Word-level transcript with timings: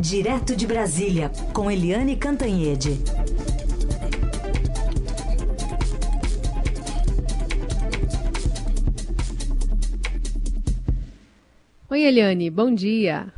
Direto 0.00 0.56
de 0.56 0.66
Brasília, 0.66 1.30
com 1.52 1.70
Eliane 1.70 2.16
Cantanhede. 2.16 2.98
Oi, 11.90 12.02
Eliane, 12.02 12.48
bom 12.48 12.74
dia. 12.74 13.30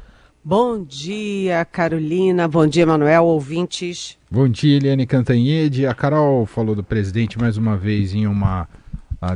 Bom 0.45 0.85
dia, 0.85 1.65
Carolina. 1.65 2.47
Bom 2.47 2.65
dia, 2.69 2.87
Manuel, 2.87 3.25
ouvintes. 3.25 4.17
Bom 4.31 4.49
dia, 4.49 4.77
Eliane 4.77 5.05
Cantanhede. 5.05 5.85
A 5.85 5.93
Carol 5.93 6.47
falou 6.47 6.77
do 6.77 6.85
presidente 6.85 7.41
mais 7.41 7.57
uma 7.57 7.77
vez 7.77 8.15
em 8.15 8.25
uma 8.25 8.69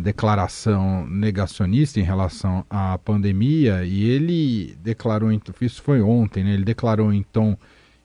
declaração 0.01 1.07
negacionista 1.07 2.01
em 2.01 2.03
relação 2.03 2.65
à 2.69 2.99
pandemia 2.99 3.85
e 3.85 4.05
ele 4.05 4.77
declarou, 4.83 5.31
isso 5.61 5.81
foi 5.81 6.03
ontem, 6.03 6.43
né? 6.43 6.55
Ele 6.55 6.65
declarou 6.65 7.13
em 7.13 7.23
tom 7.23 7.57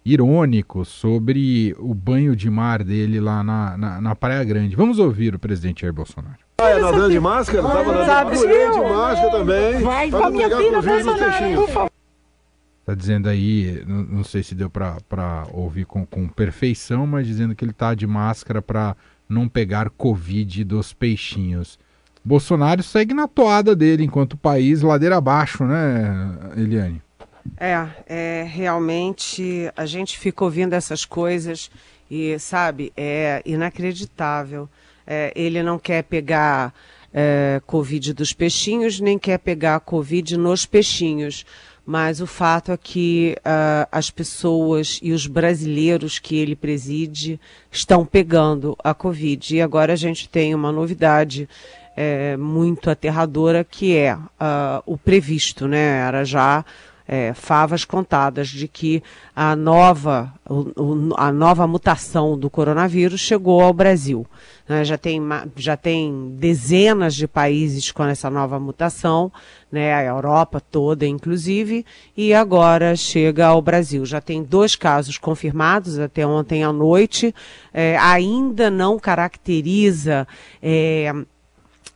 irônico 0.06 0.86
sobre 0.86 1.76
o 1.80 1.94
banho 1.94 2.36
de 2.36 2.50
mar 2.50 2.84
dele 2.84 3.20
lá 3.20 3.44
na, 3.44 3.78
na, 3.78 4.02
na 4.02 4.16
Praia 4.16 4.44
Grande. 4.44 4.76
Vamos 4.76 5.00
ouvir 5.00 5.34
o 5.34 5.40
presidente 5.40 5.82
Jair 5.82 5.94
Bolsonaro. 5.94 6.38
Ah, 6.60 6.78
nadando 6.80 7.10
de 7.10 7.20
máscara? 7.20 7.62
Tava 7.64 8.06
nadando 8.06 8.40
de 8.40 8.82
máscara 8.82 9.32
também. 9.32 9.82
Vai 9.82 10.12
com 10.12 10.24
a 10.24 10.30
minha 10.30 10.50
filha, 10.56 10.82
Bolsonaro, 10.82 11.56
por 11.56 11.70
favor. 11.70 11.92
Tá 12.84 12.96
dizendo 12.96 13.30
aí, 13.30 13.84
não, 13.88 14.04
não 14.04 14.24
sei 14.24 14.42
se 14.42 14.56
deu 14.56 14.70
para 14.70 15.48
ouvir 15.52 15.86
com, 15.86 16.06
com 16.06 16.28
perfeição, 16.28 17.06
mas 17.06 17.28
dizendo 17.28 17.56
que 17.56 17.64
ele 17.64 17.74
tá 17.74 17.94
de 17.94 18.08
máscara 18.08 18.62
para 18.62 18.96
não 19.32 19.48
pegar 19.48 19.90
Covid 19.90 20.64
dos 20.64 20.94
peixinhos. 20.94 21.80
Bolsonaro 22.24 22.84
segue 22.84 23.14
na 23.14 23.28
toada 23.28 23.76
dele 23.76 24.04
enquanto 24.04 24.38
país 24.38 24.82
ladeira 24.82 25.18
abaixo, 25.18 25.64
né, 25.64 26.38
Eliane? 26.56 27.02
É, 27.58 27.88
é, 28.06 28.44
realmente 28.48 29.72
a 29.76 29.86
gente 29.86 30.20
fica 30.20 30.44
ouvindo 30.44 30.74
essas 30.74 31.06
coisas 31.06 31.72
e, 32.10 32.38
sabe, 32.38 32.94
é 32.96 33.42
inacreditável. 33.46 34.70
É, 35.08 35.32
ele 35.36 35.64
não 35.64 35.80
quer 35.80 36.04
pegar 36.04 36.74
é, 37.14 37.60
Covid 37.66 38.14
dos 38.14 38.34
peixinhos, 38.34 39.00
nem 39.00 39.18
quer 39.18 39.40
pegar 39.40 39.80
Covid 39.80 40.38
nos 40.38 40.66
peixinhos. 40.66 41.46
Mas 41.86 42.22
o 42.22 42.28
fato 42.28 42.72
é 42.72 42.78
que 42.78 43.36
uh, 43.40 43.88
as 43.92 44.10
pessoas 44.10 45.00
e 45.02 45.12
os 45.12 45.26
brasileiros 45.26 46.20
que 46.20 46.36
ele 46.36 46.56
preside 46.56 47.40
estão 47.72 48.06
pegando 48.06 48.78
a 48.84 48.94
Covid. 48.94 49.56
E 49.56 49.62
agora 49.62 49.94
a 49.94 49.96
gente 49.96 50.30
tem 50.30 50.54
uma 50.54 50.72
novidade 50.72 51.50
é, 51.96 52.38
muito 52.38 52.90
aterradora 52.90 53.64
que 53.64 53.96
é 53.96 54.16
uh, 54.16 54.82
o 54.86 54.98
previsto, 54.98 55.68
né? 55.68 56.00
Era 56.00 56.24
já 56.24 56.64
é, 57.12 57.34
favas 57.34 57.84
contadas 57.84 58.48
de 58.48 58.70
que 58.70 59.04
a 59.36 59.54
nova, 59.54 60.34
o, 60.50 61.14
a 61.18 61.30
nova 61.30 61.68
mutação 61.68 62.40
do 62.40 62.50
coronavírus 62.50 63.20
chegou 63.20 63.60
ao 63.60 63.74
Brasil. 63.74 64.26
Né? 64.66 64.86
Já, 64.86 64.98
tem, 64.98 65.22
já 65.58 65.76
tem 65.76 66.34
dezenas 66.38 67.14
de 67.14 67.28
países 67.28 67.92
com 67.92 68.06
essa 68.06 68.30
nova 68.30 68.58
mutação, 68.62 69.30
né? 69.70 69.94
a 69.94 70.02
Europa 70.02 70.62
toda, 70.62 71.06
inclusive, 71.06 71.86
e 72.16 72.34
agora 72.34 72.96
chega 72.96 73.48
ao 73.48 73.62
Brasil. 73.62 74.06
Já 74.06 74.22
tem 74.22 74.42
dois 74.42 74.78
casos 74.78 75.18
confirmados 75.18 76.00
até 76.00 76.26
ontem 76.26 76.64
à 76.64 76.72
noite, 76.72 77.36
é, 77.74 77.98
ainda 77.98 78.72
não 78.72 78.98
caracteriza. 78.98 80.26
É, 80.64 81.14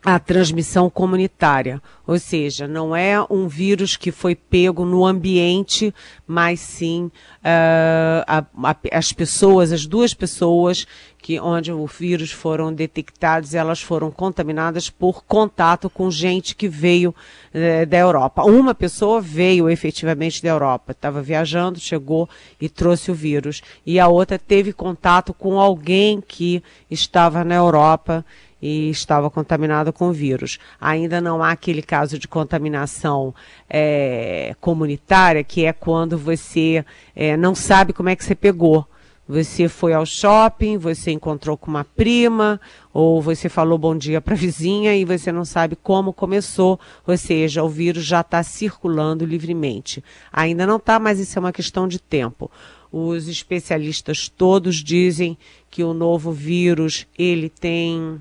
a 0.06 0.20
transmissão 0.20 0.88
comunitária, 0.88 1.82
ou 2.06 2.20
seja, 2.20 2.68
não 2.68 2.96
é 2.96 3.20
um 3.28 3.48
vírus 3.48 3.98
que 3.98 4.12
foi 4.12 4.36
pego 4.36 4.86
no 4.86 5.04
ambiente, 5.04 5.92
mas 6.28 6.60
sim 6.60 7.06
uh, 7.06 8.24
a, 8.28 8.46
a, 8.64 8.76
as 8.92 9.12
pessoas, 9.12 9.72
as 9.72 9.88
duas 9.88 10.14
pessoas 10.14 10.86
que 11.18 11.40
onde 11.40 11.72
o 11.72 11.88
vírus 11.88 12.32
foram 12.32 12.72
detectados, 12.72 13.56
elas 13.56 13.82
foram 13.82 14.12
contaminadas 14.12 14.92
por 14.92 15.24
contato 15.24 15.90
com 15.90 16.12
gente 16.12 16.56
que 16.56 16.68
veio 16.68 17.10
uh, 17.10 17.86
da 17.88 17.98
Europa. 17.98 18.44
Uma 18.44 18.76
pessoa 18.76 19.20
veio 19.20 19.68
efetivamente 19.68 20.44
da 20.44 20.50
Europa, 20.50 20.92
estava 20.92 21.20
viajando, 21.20 21.80
chegou 21.80 22.30
e 22.62 22.70
trouxe 22.70 23.10
o 23.10 23.16
vírus, 23.16 23.64
e 23.84 24.00
a 24.00 24.08
outra 24.08 24.38
teve 24.38 24.72
contato 24.72 25.34
com 25.34 25.60
alguém 25.60 26.22
que 26.22 26.62
estava 26.92 27.44
na 27.44 27.56
Europa 27.56 28.24
e 28.68 28.90
estava 28.90 29.30
contaminado 29.30 29.94
com 29.94 30.12
vírus. 30.12 30.58
Ainda 30.82 31.22
não 31.22 31.44
há 31.44 31.52
aquele 31.52 31.84
caso 31.84 32.18
de 32.18 32.28
contaminação 32.28 33.32
é, 33.70 34.56
comunitária, 34.60 35.44
que 35.44 35.66
é 35.66 35.72
quando 35.72 36.18
você 36.18 36.84
é, 37.16 37.38
não 37.38 37.54
sabe 37.54 37.94
como 37.94 38.10
é 38.10 38.16
que 38.16 38.26
você 38.26 38.34
pegou. 38.34 38.88
Você 39.28 39.68
foi 39.68 39.94
ao 39.94 40.04
shopping, 40.04 40.78
você 40.78 41.12
encontrou 41.12 41.56
com 41.56 41.70
uma 41.70 41.84
prima, 41.84 42.60
ou 42.92 43.22
você 43.22 43.50
falou 43.50 43.78
bom 43.78 43.96
dia 43.96 44.20
para 44.20 44.34
a 44.34 44.38
vizinha 44.38 44.96
e 44.96 45.06
você 45.06 45.32
não 45.32 45.46
sabe 45.46 45.76
como 45.76 46.12
começou, 46.12 46.80
ou 47.06 47.16
seja, 47.18 47.64
o 47.64 47.70
vírus 47.70 48.04
já 48.04 48.22
está 48.22 48.42
circulando 48.42 49.26
livremente. 49.26 50.04
Ainda 50.34 50.66
não 50.66 50.78
está, 50.78 50.98
mas 50.98 51.20
isso 51.20 51.38
é 51.38 51.40
uma 51.40 51.54
questão 51.54 51.88
de 51.88 52.00
tempo. 52.00 52.50
Os 52.92 53.28
especialistas 53.28 54.28
todos 54.28 54.78
dizem 54.78 55.38
que 55.70 55.84
o 55.84 55.94
novo 55.94 56.32
vírus 56.32 57.06
ele 57.18 57.50
tem 57.50 58.20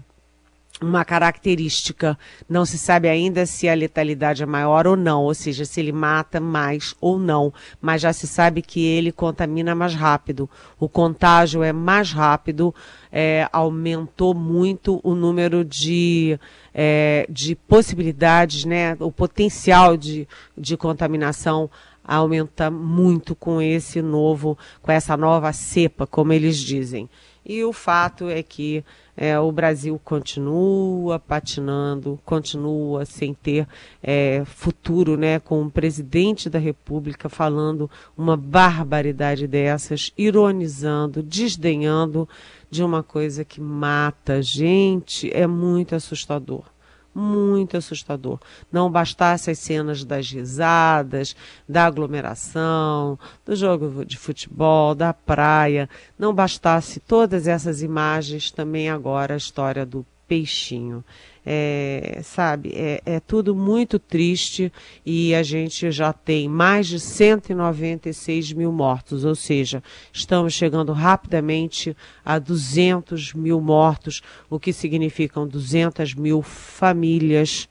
uma 0.80 1.04
característica. 1.04 2.18
Não 2.48 2.64
se 2.64 2.78
sabe 2.78 3.08
ainda 3.08 3.46
se 3.46 3.68
a 3.68 3.74
letalidade 3.74 4.42
é 4.42 4.46
maior 4.46 4.86
ou 4.86 4.96
não, 4.96 5.22
ou 5.22 5.34
seja, 5.34 5.64
se 5.64 5.80
ele 5.80 5.92
mata 5.92 6.40
mais 6.40 6.94
ou 7.00 7.18
não, 7.18 7.52
mas 7.80 8.02
já 8.02 8.12
se 8.12 8.26
sabe 8.26 8.60
que 8.60 8.84
ele 8.84 9.12
contamina 9.12 9.74
mais 9.74 9.94
rápido. 9.94 10.48
O 10.78 10.88
contágio 10.88 11.62
é 11.62 11.72
mais 11.72 12.12
rápido, 12.12 12.74
é, 13.10 13.48
aumentou 13.52 14.34
muito 14.34 15.00
o 15.02 15.14
número 15.14 15.64
de, 15.64 16.38
é, 16.74 17.26
de 17.30 17.54
possibilidades, 17.54 18.64
né, 18.64 18.96
o 18.98 19.12
potencial 19.12 19.96
de, 19.96 20.26
de 20.56 20.76
contaminação 20.76 21.70
aumenta 22.06 22.70
muito 22.70 23.34
com 23.34 23.62
esse 23.62 24.02
novo, 24.02 24.58
com 24.82 24.92
essa 24.92 25.16
nova 25.16 25.52
cepa, 25.54 26.06
como 26.06 26.34
eles 26.34 26.58
dizem. 26.58 27.08
E 27.46 27.64
o 27.64 27.72
fato 27.72 28.28
é 28.28 28.42
que 28.42 28.84
é, 29.16 29.38
o 29.38 29.50
Brasil 29.52 30.00
continua 30.02 31.19
patinando, 31.19 32.19
continua 32.25 33.04
sem 33.04 33.32
ter 33.32 33.66
é, 34.02 34.42
futuro, 34.44 35.16
né, 35.16 35.38
com 35.38 35.62
o 35.62 35.70
presidente 35.70 36.50
da 36.50 36.58
República 36.58 37.28
falando 37.28 37.91
uma 38.16 38.36
barbaridade 38.36 39.47
dessas, 39.47 40.12
ironizando, 40.19 41.22
desdenhando 41.22 42.28
de 42.70 42.82
uma 42.82 43.02
coisa 43.02 43.44
que 43.44 43.60
mata. 43.60 44.42
Gente, 44.42 45.31
é 45.32 45.46
muito 45.46 45.94
assustador 45.94 46.73
muito 47.14 47.76
assustador. 47.76 48.38
Não 48.72 48.91
bastasse 48.91 49.50
as 49.50 49.58
cenas 49.58 50.04
das 50.04 50.30
risadas, 50.30 51.36
da 51.69 51.86
aglomeração, 51.86 53.19
do 53.44 53.54
jogo 53.54 54.04
de 54.04 54.19
futebol, 54.19 54.94
da 54.94 55.14
praia, 55.14 55.88
não 56.19 56.34
bastasse 56.34 57.00
todas 57.00 57.47
essas 57.47 57.82
imagens, 57.82 58.50
também 58.50 58.91
agora 58.91 59.34
a 59.34 59.38
história 59.38 59.86
do 59.86 60.04
peixinho 60.26 61.04
é, 61.44 62.21
sabe, 62.22 62.72
é, 62.75 63.03
é 63.05 63.21
tudo 63.21 63.55
muito 63.55 63.99
triste 63.99 64.72
e 65.05 65.34
a 65.34 65.43
gente 65.43 65.91
já 65.91 66.12
tem 66.12 66.49
mais 66.49 66.87
de 66.87 66.99
196 66.99 68.53
mil 68.53 68.72
mortos, 68.72 69.25
ou 69.25 69.34
seja, 69.34 69.82
estamos 70.12 70.55
chegando 70.55 70.93
rapidamente 70.93 71.97
a 72.25 72.38
200 72.38 73.34
mil 73.34 73.60
mortos, 73.60 74.22
o 74.49 74.59
que 74.59 74.72
significam 74.72 75.47
200 75.47 76.15
mil 76.15 76.41
famílias, 76.41 77.69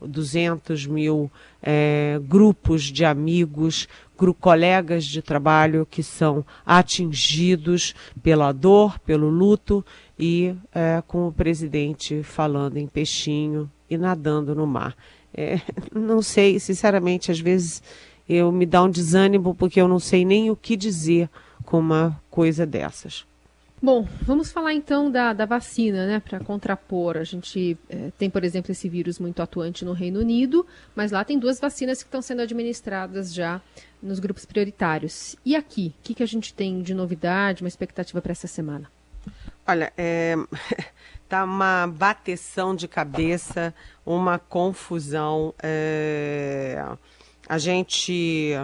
200 0.00 0.86
mil 0.86 1.30
é, 1.60 2.20
grupos 2.22 2.84
de 2.84 3.04
amigos, 3.04 3.88
colegas 4.40 5.04
de 5.04 5.22
trabalho 5.22 5.86
que 5.88 6.02
são 6.02 6.44
atingidos 6.66 7.94
pela 8.22 8.52
dor, 8.52 8.98
pelo 9.00 9.28
luto 9.28 9.84
e 10.18 10.54
é, 10.74 11.02
com 11.06 11.28
o 11.28 11.32
presidente 11.32 12.22
falando 12.22 12.76
em 12.76 12.86
peixinho 12.86 13.70
e 13.88 13.96
nadando 13.96 14.54
no 14.54 14.66
mar. 14.66 14.96
É, 15.32 15.60
não 15.94 16.20
sei, 16.22 16.58
sinceramente, 16.58 17.30
às 17.30 17.38
vezes 17.38 17.82
eu 18.28 18.50
me 18.50 18.66
dá 18.66 18.82
um 18.82 18.90
desânimo 18.90 19.54
porque 19.54 19.80
eu 19.80 19.88
não 19.88 19.98
sei 19.98 20.24
nem 20.24 20.50
o 20.50 20.56
que 20.56 20.76
dizer 20.76 21.30
com 21.64 21.78
uma 21.78 22.20
coisa 22.30 22.66
dessas. 22.66 23.26
Bom, 23.80 24.08
vamos 24.22 24.50
falar 24.50 24.74
então 24.74 25.08
da, 25.08 25.32
da 25.32 25.46
vacina, 25.46 26.04
né, 26.04 26.18
para 26.18 26.40
contrapor. 26.40 27.16
A 27.16 27.22
gente 27.22 27.78
é, 27.88 28.10
tem, 28.18 28.28
por 28.28 28.42
exemplo, 28.42 28.72
esse 28.72 28.88
vírus 28.88 29.20
muito 29.20 29.40
atuante 29.40 29.84
no 29.84 29.92
Reino 29.92 30.18
Unido, 30.18 30.66
mas 30.96 31.12
lá 31.12 31.24
tem 31.24 31.38
duas 31.38 31.60
vacinas 31.60 32.02
que 32.02 32.08
estão 32.08 32.20
sendo 32.20 32.42
administradas 32.42 33.32
já 33.32 33.62
nos 34.02 34.18
grupos 34.18 34.44
prioritários. 34.44 35.36
E 35.44 35.54
aqui, 35.54 35.94
o 36.00 36.02
que, 36.02 36.14
que 36.14 36.22
a 36.24 36.26
gente 36.26 36.52
tem 36.52 36.82
de 36.82 36.92
novidade, 36.92 37.62
uma 37.62 37.68
expectativa 37.68 38.20
para 38.20 38.32
essa 38.32 38.48
semana? 38.48 38.90
Olha, 39.70 39.92
é, 39.98 40.34
tá 41.28 41.44
uma 41.44 41.86
bateção 41.86 42.74
de 42.74 42.88
cabeça, 42.88 43.74
uma 44.04 44.38
confusão. 44.38 45.52
É, 45.62 46.82
a 47.46 47.58
gente 47.58 48.54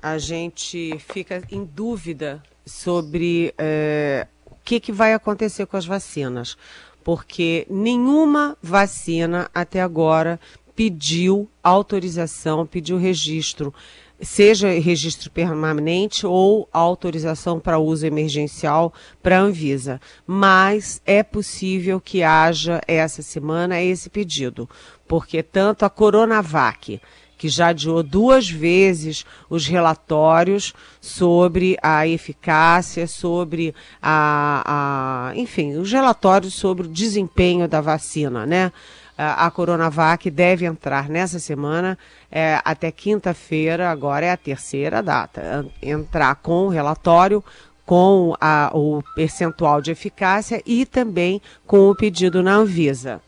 a 0.00 0.16
gente 0.18 0.96
fica 1.00 1.42
em 1.50 1.64
dúvida 1.64 2.40
sobre 2.64 3.52
é, 3.58 4.28
o 4.46 4.54
que, 4.62 4.78
que 4.78 4.92
vai 4.92 5.14
acontecer 5.14 5.66
com 5.66 5.76
as 5.76 5.84
vacinas, 5.84 6.56
porque 7.02 7.66
nenhuma 7.68 8.56
vacina 8.62 9.50
até 9.52 9.82
agora 9.82 10.38
pediu 10.76 11.50
autorização, 11.60 12.64
pediu 12.64 12.98
registro, 12.98 13.74
seja 14.24 14.68
registro 14.78 15.30
permanente 15.30 16.26
ou 16.26 16.68
autorização 16.72 17.60
para 17.60 17.78
uso 17.78 18.06
emergencial 18.06 18.92
para 19.22 19.38
a 19.38 19.42
Anvisa. 19.42 20.00
Mas 20.26 21.00
é 21.04 21.22
possível 21.22 22.00
que 22.00 22.22
haja 22.22 22.80
essa 22.86 23.22
semana 23.22 23.82
esse 23.82 24.08
pedido, 24.08 24.68
porque 25.06 25.42
tanto 25.42 25.84
a 25.84 25.90
Coronavac 25.90 27.00
que 27.36 27.48
já 27.48 27.68
adiou 27.68 28.02
duas 28.02 28.48
vezes 28.48 29.26
os 29.50 29.66
relatórios 29.66 30.72
sobre 31.00 31.76
a 31.82 32.06
eficácia, 32.06 33.06
sobre 33.06 33.74
a, 34.00 35.30
a 35.30 35.36
enfim, 35.36 35.76
os 35.76 35.92
relatórios 35.92 36.54
sobre 36.54 36.86
o 36.86 36.90
desempenho 36.90 37.68
da 37.68 37.80
vacina, 37.80 38.46
né? 38.46 38.72
A 39.16 39.50
Coronavac 39.50 40.28
deve 40.30 40.66
entrar 40.66 41.08
nessa 41.08 41.38
semana, 41.38 41.96
é, 42.30 42.60
até 42.64 42.90
quinta-feira, 42.90 43.90
agora 43.90 44.26
é 44.26 44.32
a 44.32 44.36
terceira 44.36 45.02
data, 45.02 45.66
entrar 45.80 46.34
com 46.36 46.66
o 46.66 46.68
relatório, 46.68 47.42
com 47.86 48.34
a, 48.40 48.70
o 48.74 49.02
percentual 49.14 49.80
de 49.80 49.90
eficácia 49.90 50.62
e 50.66 50.84
também 50.84 51.40
com 51.66 51.90
o 51.90 51.94
pedido 51.94 52.42
na 52.42 52.54
Anvisa. 52.54 53.20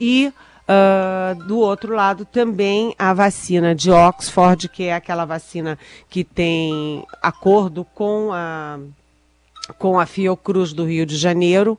E 0.00 0.32
Uh, 0.62 1.34
do 1.44 1.58
outro 1.58 1.92
lado, 1.92 2.24
também 2.24 2.94
a 2.96 3.12
vacina 3.12 3.74
de 3.74 3.90
Oxford, 3.90 4.68
que 4.68 4.84
é 4.84 4.94
aquela 4.94 5.24
vacina 5.24 5.76
que 6.08 6.22
tem 6.22 7.04
acordo 7.20 7.84
com 7.84 8.30
a, 8.32 8.78
com 9.76 9.98
a 9.98 10.06
Fiocruz 10.06 10.72
do 10.72 10.84
Rio 10.84 11.04
de 11.04 11.16
Janeiro 11.16 11.76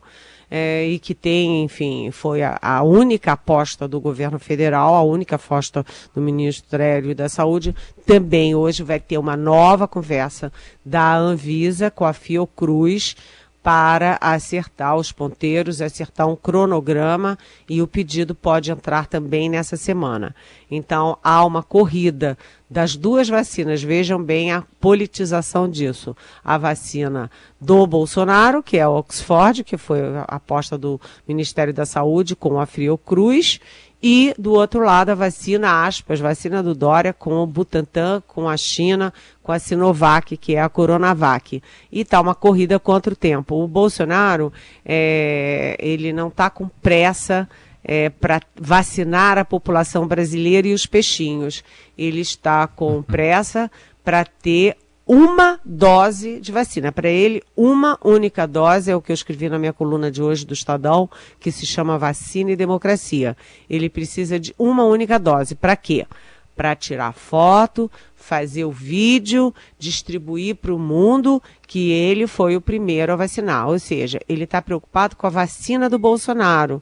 é, 0.56 0.86
e 0.86 1.00
que 1.00 1.16
tem, 1.16 1.64
enfim, 1.64 2.12
foi 2.12 2.44
a, 2.44 2.60
a, 2.62 2.84
única 2.84 3.32
aposta 3.32 3.88
do 3.88 4.00
governo 4.00 4.38
federal, 4.38 4.94
a 4.94 5.02
única 5.02 5.36
aposta 5.36 5.84
do 6.14 6.22
Ministério 6.22 7.16
da 7.16 7.28
Saúde, 7.28 7.76
também 8.06 8.54
hoje 8.54 8.84
vai 8.84 9.00
ter 9.00 9.18
uma 9.18 9.36
nova 9.36 9.88
conversa 9.88 10.54
da 10.86 11.18
Anvisa 11.18 11.90
com 11.90 12.06
a 12.06 12.14
Fiocruz 12.14 13.16
para 13.64 14.20
acertar 14.22 14.96
os 14.96 15.12
ponteiros, 15.12 15.82
acertar 15.82 16.28
um 16.28 16.36
cronograma 16.36 17.36
e 17.68 17.82
o 17.82 17.88
pedido 17.88 18.36
pode 18.36 18.70
entrar 18.70 19.08
também 19.08 19.50
nessa 19.50 19.76
semana. 19.76 20.36
Então 20.70 21.18
há 21.24 21.44
uma 21.44 21.64
corrida 21.64 22.38
das 22.74 22.96
duas 22.96 23.30
vacinas, 23.30 23.84
vejam 23.84 24.22
bem 24.22 24.52
a 24.52 24.64
politização 24.82 25.70
disso. 25.70 26.18
A 26.44 26.58
vacina 26.58 27.30
do 27.62 27.86
Bolsonaro, 27.86 28.64
que 28.64 28.78
é 28.78 28.82
a 28.82 28.90
Oxford, 28.90 29.64
que 29.64 29.78
foi 29.78 30.00
a 30.18 30.24
aposta 30.24 30.76
do 30.76 31.00
Ministério 31.28 31.72
da 31.72 31.86
Saúde 31.86 32.36
com 32.36 32.60
a 32.60 32.66
Fiocruz, 32.66 33.60
e, 34.02 34.34
do 34.38 34.54
outro 34.54 34.84
lado, 34.84 35.12
a 35.12 35.16
vacina, 35.16 35.86
aspas, 35.86 36.20
vacina 36.20 36.64
do 36.64 36.74
Dória 36.74 37.14
com 37.14 37.36
o 37.36 37.48
Butantan, 37.48 38.24
com 38.28 38.50
a 38.50 38.58
China, 38.58 39.14
com 39.42 39.52
a 39.52 39.60
Sinovac, 39.60 40.36
que 40.36 40.56
é 40.56 40.62
a 40.62 40.68
Coronavac. 40.68 41.62
E 41.92 42.02
está 42.02 42.20
uma 42.20 42.34
corrida 42.34 42.80
contra 42.80 43.14
o 43.14 43.16
tempo. 43.16 43.64
O 43.64 43.68
Bolsonaro, 43.68 44.52
é, 44.84 45.78
ele 45.80 46.12
não 46.12 46.28
está 46.28 46.50
com 46.50 46.68
pressa 46.68 47.48
é, 47.84 48.10
para 48.10 48.42
vacinar 48.56 49.38
a 49.38 49.46
população 49.46 50.08
brasileira 50.08 50.68
e 50.68 50.74
os 50.74 50.86
peixinhos. 50.86 51.64
Ele 51.98 52.22
está 52.22 52.66
com 52.68 53.02
pressa 53.02 53.70
para 54.04 54.24
ter 54.24 54.78
uma 55.06 55.60
dose 55.66 56.40
de 56.40 56.52
vacina. 56.52 56.92
Para 56.92 57.10
ele, 57.10 57.44
uma 57.58 58.00
única 58.04 58.48
dose, 58.48 58.90
é 58.90 58.96
o 58.96 59.02
que 59.02 59.12
eu 59.12 59.14
escrevi 59.14 59.50
na 59.50 59.60
minha 59.60 59.74
coluna 59.74 60.10
de 60.10 60.22
hoje 60.22 60.46
do 60.46 60.54
Estadão, 60.54 61.10
que 61.40 61.52
se 61.52 61.66
chama 61.66 61.98
Vacina 61.98 62.52
e 62.52 62.56
Democracia. 62.56 63.36
Ele 63.70 63.90
precisa 63.90 64.40
de 64.40 64.56
uma 64.58 64.86
única 64.86 65.20
dose. 65.20 65.56
Para 65.56 65.76
quê? 65.76 66.08
Para 66.56 66.76
tirar 66.76 67.12
foto, 67.14 67.92
fazer 68.16 68.64
o 68.64 68.72
vídeo, 68.72 69.54
distribuir 69.78 70.56
para 70.56 70.74
o 70.74 70.80
mundo 70.80 71.42
que 71.68 71.92
ele 71.92 72.28
foi 72.28 72.56
o 72.56 72.62
primeiro 72.62 73.12
a 73.12 73.18
vacinar. 73.18 73.68
Ou 73.68 73.80
seja, 73.80 74.20
ele 74.30 74.46
está 74.46 74.62
preocupado 74.62 75.16
com 75.18 75.28
a 75.28 75.32
vacina 75.32 75.90
do 75.90 76.00
Bolsonaro 76.00 76.82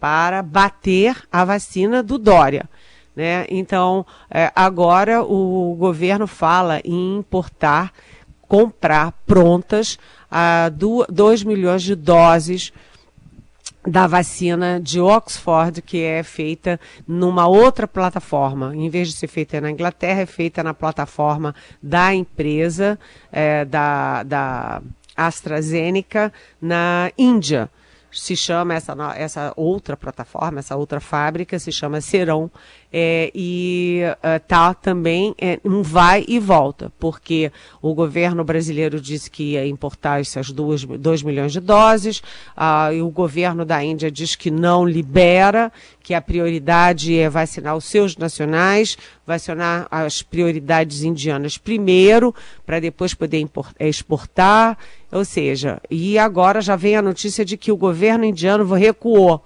para 0.00 0.42
bater 0.42 1.16
a 1.30 1.44
vacina 1.44 2.02
do 2.02 2.18
Dória. 2.18 2.68
Né? 3.14 3.46
Então, 3.48 4.04
é, 4.30 4.52
agora 4.54 5.22
o 5.22 5.74
governo 5.74 6.26
fala 6.26 6.80
em 6.84 7.16
importar, 7.16 7.92
comprar 8.42 9.12
prontas 9.26 9.98
a 10.30 10.70
2 11.10 11.42
milhões 11.42 11.82
de 11.82 11.94
doses 11.94 12.72
da 13.86 14.06
vacina 14.06 14.80
de 14.82 15.00
Oxford, 15.00 15.80
que 15.80 16.02
é 16.02 16.22
feita 16.22 16.78
numa 17.06 17.46
outra 17.46 17.86
plataforma. 17.86 18.74
Em 18.74 18.90
vez 18.90 19.08
de 19.08 19.14
ser 19.14 19.28
feita 19.28 19.60
na 19.60 19.70
Inglaterra, 19.70 20.22
é 20.22 20.26
feita 20.26 20.62
na 20.62 20.74
plataforma 20.74 21.54
da 21.82 22.12
empresa, 22.12 22.98
é, 23.32 23.64
da, 23.64 24.24
da 24.24 24.82
AstraZeneca, 25.16 26.32
na 26.60 27.10
Índia 27.16 27.70
se 28.10 28.36
chama 28.36 28.74
essa, 28.74 28.94
essa 29.16 29.52
outra 29.56 29.96
plataforma, 29.96 30.60
essa 30.60 30.76
outra 30.76 31.00
fábrica, 31.00 31.58
se 31.58 31.70
chama 31.70 32.00
Serão, 32.00 32.50
é, 32.92 33.30
e 33.34 34.00
está 34.36 34.70
uh, 34.70 34.74
também 34.74 35.34
é, 35.38 35.60
um 35.64 35.82
vai 35.82 36.24
e 36.26 36.38
volta, 36.38 36.90
porque 36.98 37.52
o 37.82 37.92
governo 37.94 38.42
brasileiro 38.42 39.00
disse 39.00 39.30
que 39.30 39.52
ia 39.52 39.66
importar 39.66 40.20
essas 40.20 40.50
2 40.50 41.22
milhões 41.22 41.52
de 41.52 41.60
doses, 41.60 42.22
e 42.94 43.02
o 43.02 43.10
governo 43.10 43.64
da 43.64 43.82
Índia 43.84 44.10
diz 44.10 44.34
que 44.34 44.50
não 44.50 44.86
libera, 44.86 45.70
que 46.02 46.14
a 46.14 46.22
prioridade 46.22 47.18
é 47.18 47.28
vacinar 47.28 47.76
os 47.76 47.84
seus 47.84 48.16
nacionais, 48.16 48.96
vacinar 49.26 49.88
as 49.90 50.22
prioridades 50.22 51.02
indianas 51.02 51.58
primeiro, 51.58 52.34
para 52.64 52.78
depois 52.78 53.12
poder 53.12 53.44
exportar, 53.80 54.78
ou 55.16 55.24
seja, 55.24 55.80
e 55.90 56.18
agora 56.18 56.60
já 56.60 56.76
vem 56.76 56.96
a 56.96 57.02
notícia 57.02 57.44
de 57.44 57.56
que 57.56 57.72
o 57.72 57.76
governo 57.76 58.24
indiano 58.24 58.64
recuou. 58.74 59.42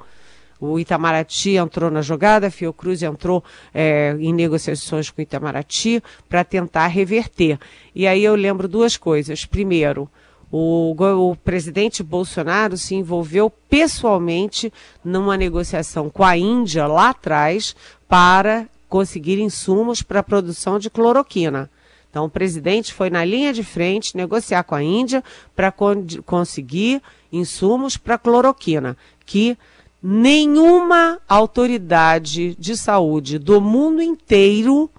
O 0.58 0.78
Itamaraty 0.78 1.56
entrou 1.56 1.90
na 1.90 2.02
jogada, 2.02 2.48
a 2.48 2.50
Fiocruz 2.50 3.02
entrou 3.02 3.42
é, 3.72 4.14
em 4.18 4.32
negociações 4.34 5.08
com 5.08 5.20
o 5.20 5.22
Itamaraty 5.22 6.02
para 6.28 6.44
tentar 6.44 6.88
reverter. 6.88 7.58
E 7.94 8.06
aí 8.06 8.22
eu 8.22 8.34
lembro 8.34 8.68
duas 8.68 8.96
coisas. 8.96 9.46
Primeiro, 9.46 10.10
o, 10.50 10.94
o, 11.30 11.36
presidente 11.36 12.02
Bolsonaro 12.02 12.76
se 12.76 12.94
envolveu 12.94 13.48
pessoalmente 13.48 14.72
numa 15.04 15.36
negociação 15.36 16.10
com 16.10 16.24
a 16.24 16.36
Índia 16.36 16.86
lá 16.86 17.10
atrás 17.10 17.74
para 18.08 18.66
conseguir 18.88 19.38
insumos 19.38 20.02
para 20.02 20.18
a 20.18 20.24
produção 20.24 20.78
de 20.78 20.90
cloroquina. 20.90 21.70
Então, 22.10 22.24
o 22.24 22.30
presidente 22.30 22.92
foi 22.92 23.08
na 23.08 23.24
linha 23.24 23.52
de 23.52 23.62
frente 23.62 24.16
negociar 24.16 24.64
com 24.64 24.74
a 24.74 24.82
Índia 24.82 25.22
para 25.54 25.70
con 25.70 26.04
conseguir 26.26 27.00
insumos 27.32 27.96
para 27.96 28.18
cloroquina, 28.18 28.96
que 29.24 29.56
nenhuma 30.02 31.20
autoridade 31.28 32.56
de 32.56 32.76
saúde 32.76 33.38
do 33.38 33.60
mundo 33.60 34.02
inteiro 34.02 34.90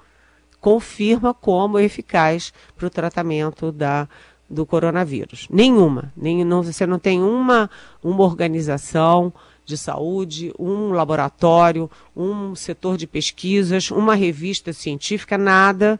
confirma 0.61 1.33
como 1.33 1.79
eficaz 1.79 2.53
para 2.77 2.87
o 2.87 2.89
tratamento 2.89 3.71
da, 3.71 4.07
do 4.49 4.65
coronavírus. 4.65 5.47
Nenhuma. 5.49 6.13
Nem, 6.15 6.45
não, 6.45 6.61
você 6.61 6.85
não 6.85 6.99
tem 6.99 7.21
uma, 7.21 7.69
uma 8.03 8.23
organização 8.23 9.33
de 9.65 9.77
saúde, 9.77 10.53
um 10.59 10.91
laboratório, 10.91 11.89
um 12.15 12.55
setor 12.55 12.95
de 12.97 13.07
pesquisas, 13.07 13.89
uma 13.89 14.15
revista 14.15 14.71
científica, 14.71 15.37
nada. 15.37 15.99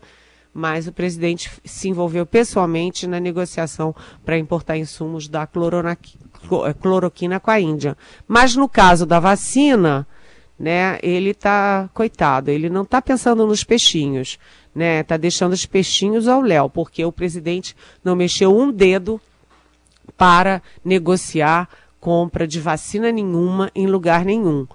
Mas 0.54 0.88
o 0.88 0.92
presidente 0.92 1.50
se 1.64 1.88
envolveu 1.90 2.26
pessoalmente 2.26 3.08
na 3.08 3.20
negociação 3.20 3.96
para 4.26 4.38
importar 4.38 4.78
insumos 4.78 5.28
da 5.28 5.48
cloroquina 5.48 7.40
com 7.40 7.52
a 7.52 7.60
Índia. 7.60 7.98
Mas 8.28 8.56
no 8.56 8.68
caso 8.68 9.06
da 9.06 9.20
vacina, 9.20 10.06
né, 10.60 11.00
ele 11.02 11.30
está, 11.30 11.90
coitado, 11.94 12.52
ele 12.52 12.70
não 12.70 12.82
está 12.84 13.02
pensando 13.02 13.48
nos 13.48 13.64
peixinhos 13.64 14.38
né? 14.74 15.04
Tá 15.04 15.18
deixando 15.18 15.54
os 15.54 15.66
peixinhos 15.66 16.28
ao 16.28 16.42
léu, 16.42 16.70
porque 16.70 17.04
o 17.04 17.12
presidente 17.12 17.76
não 18.04 18.16
mexeu 18.16 18.58
um 18.58 18.72
dedo 18.72 19.20
para 20.18 20.62
negociar 20.84 21.70
compra 22.00 22.48
de 22.48 22.60
vacina 22.60 23.12
nenhuma 23.12 23.70
em 23.76 23.86
lugar 23.86 24.26
nenhum. 24.26 24.66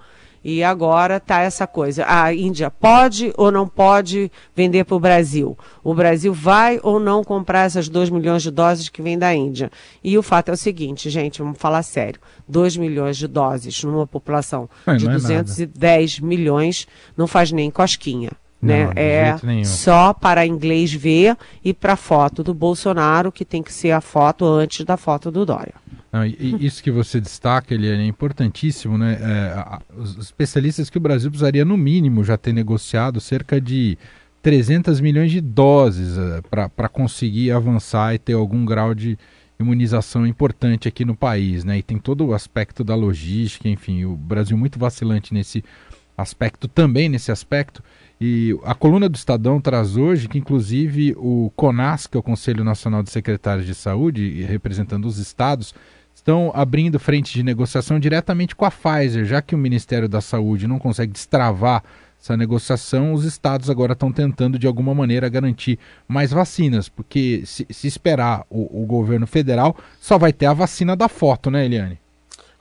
E 0.49 0.63
agora 0.63 1.17
está 1.17 1.41
essa 1.41 1.67
coisa. 1.67 2.05
A 2.07 2.33
Índia 2.33 2.71
pode 2.71 3.33
ou 3.35 3.51
não 3.51 3.67
pode 3.67 4.31
vender 4.55 4.85
para 4.85 4.95
o 4.95 4.99
Brasil? 4.99 5.57
O 5.83 5.93
Brasil 5.93 6.33
vai 6.33 6.79
ou 6.81 7.01
não 7.01 7.21
comprar 7.21 7.65
essas 7.65 7.89
2 7.89 8.09
milhões 8.09 8.43
de 8.43 8.49
doses 8.49 8.87
que 8.87 9.01
vêm 9.01 9.19
da 9.19 9.35
Índia? 9.35 9.69
E 10.01 10.17
o 10.17 10.23
fato 10.23 10.47
é 10.47 10.53
o 10.53 10.57
seguinte, 10.57 11.09
gente, 11.09 11.41
vamos 11.41 11.57
falar 11.57 11.83
sério. 11.83 12.21
2 12.47 12.77
milhões 12.77 13.17
de 13.17 13.27
doses 13.27 13.83
numa 13.83 14.07
população 14.07 14.69
de 14.97 15.05
210 15.05 16.19
é 16.21 16.25
milhões 16.25 16.87
não 17.17 17.27
faz 17.27 17.51
nem 17.51 17.69
cosquinha 17.69 18.31
né? 18.61 18.89
é 18.95 19.35
só 19.63 20.13
para 20.13 20.45
inglês 20.45 20.93
ver 20.93 21.37
e 21.63 21.73
para 21.73 21.95
foto 21.95 22.43
do 22.43 22.53
Bolsonaro, 22.53 23.31
que 23.31 23.45
tem 23.45 23.61
que 23.61 23.71
ser 23.71 23.91
a 23.91 24.01
foto 24.01 24.45
antes 24.45 24.85
da 24.85 24.97
foto 24.97 25.29
do 25.29 25.45
Dória. 25.45 25.75
Não, 26.17 26.25
isso 26.59 26.81
que 26.81 26.89
você 26.89 27.21
destaca, 27.21 27.73
ele 27.73 27.87
é 27.87 28.05
importantíssimo, 28.05 28.97
né? 28.97 29.17
É, 29.21 29.79
os 29.99 30.17
especialistas 30.17 30.89
que 30.89 30.97
o 30.97 31.01
Brasil 31.01 31.29
precisaria, 31.29 31.63
no 31.63 31.77
mínimo, 31.77 32.23
já 32.23 32.37
ter 32.37 32.53
negociado 32.53 33.21
cerca 33.21 33.61
de 33.61 33.97
300 34.41 34.99
milhões 34.99 35.31
de 35.31 35.41
doses 35.41 36.17
uh, 36.17 36.41
para 36.49 36.89
conseguir 36.89 37.51
avançar 37.51 38.15
e 38.15 38.19
ter 38.19 38.33
algum 38.33 38.65
grau 38.65 38.95
de 38.95 39.17
imunização 39.59 40.25
importante 40.25 40.87
aqui 40.87 41.03
no 41.03 41.15
país, 41.15 41.63
né? 41.63 41.77
E 41.77 41.83
tem 41.83 41.97
todo 41.97 42.25
o 42.25 42.33
aspecto 42.33 42.83
da 42.83 42.95
logística, 42.95 43.67
enfim, 43.67 44.05
o 44.05 44.15
Brasil 44.15 44.57
muito 44.57 44.79
vacilante 44.79 45.33
nesse 45.33 45.63
aspecto 46.17 46.67
também 46.67 47.07
nesse 47.07 47.31
aspecto. 47.31 47.83
E 48.19 48.57
a 48.63 48.73
coluna 48.73 49.07
do 49.07 49.15
Estadão 49.15 49.61
traz 49.61 49.95
hoje 49.95 50.27
que, 50.27 50.39
inclusive, 50.39 51.13
o 51.17 51.51
CONAS, 51.55 52.07
que 52.07 52.17
é 52.17 52.19
o 52.19 52.23
Conselho 52.23 52.63
Nacional 52.63 53.03
de 53.03 53.11
Secretários 53.11 53.67
de 53.67 53.75
Saúde, 53.75 54.41
representando 54.41 55.05
os 55.05 55.19
estados, 55.19 55.75
estão 56.27 56.51
abrindo 56.53 56.99
frente 56.99 57.33
de 57.33 57.41
negociação 57.41 57.97
diretamente 57.97 58.53
com 58.53 58.65
a 58.65 58.71
Pfizer, 58.71 59.23
já 59.23 59.41
que 59.41 59.55
o 59.55 59.57
Ministério 59.57 60.09
da 60.09 60.19
Saúde 60.19 60.67
não 60.67 60.77
consegue 60.77 61.13
destravar 61.13 61.81
essa 62.21 62.35
negociação, 62.35 63.13
os 63.13 63.23
estados 63.23 63.69
agora 63.69 63.93
estão 63.93 64.11
tentando 64.11 64.59
de 64.59 64.67
alguma 64.67 64.93
maneira 64.93 65.29
garantir 65.29 65.79
mais 66.05 66.31
vacinas, 66.31 66.89
porque 66.89 67.43
se, 67.45 67.65
se 67.69 67.87
esperar 67.87 68.45
o, 68.49 68.83
o, 68.83 68.85
governo 68.85 69.25
federal, 69.25 69.77
só 70.01 70.17
vai 70.17 70.33
ter 70.33 70.47
a 70.47 70.53
vacina 70.53 70.97
da 70.97 71.07
foto, 71.07 71.49
né, 71.49 71.63
Eliane? 71.63 71.97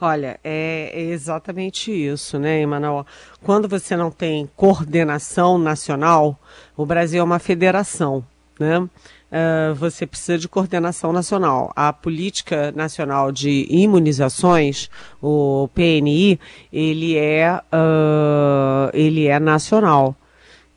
Olha, 0.00 0.38
é, 0.44 0.92
exatamente 1.11 1.90
isso, 1.90 2.38
né, 2.38 2.61
Emanuel? 2.61 3.04
Quando 3.42 3.66
você 3.66 3.96
não 3.96 4.12
tem 4.12 4.49
coordenação 4.54 5.58
nacional, 5.58 6.38
o 6.76 6.87
Brasil 6.87 7.20
é 7.20 7.25
uma 7.25 7.40
federação, 7.40 8.25
né? 8.61 8.88
Uh, 9.26 9.75
você 9.75 10.06
precisa 10.06 10.38
de 10.38 10.49
coordenação 10.49 11.12
nacional. 11.12 11.73
A 11.75 11.92
Política 11.92 12.73
Nacional 12.73 13.33
de 13.33 13.66
Imunizações, 13.68 14.88
o 15.21 15.68
PNI, 15.75 16.38
ele 16.73 17.16
é, 17.16 17.61
uh, 17.73 18.90
ele 18.95 19.26
é 19.26 19.40
nacional 19.40 20.14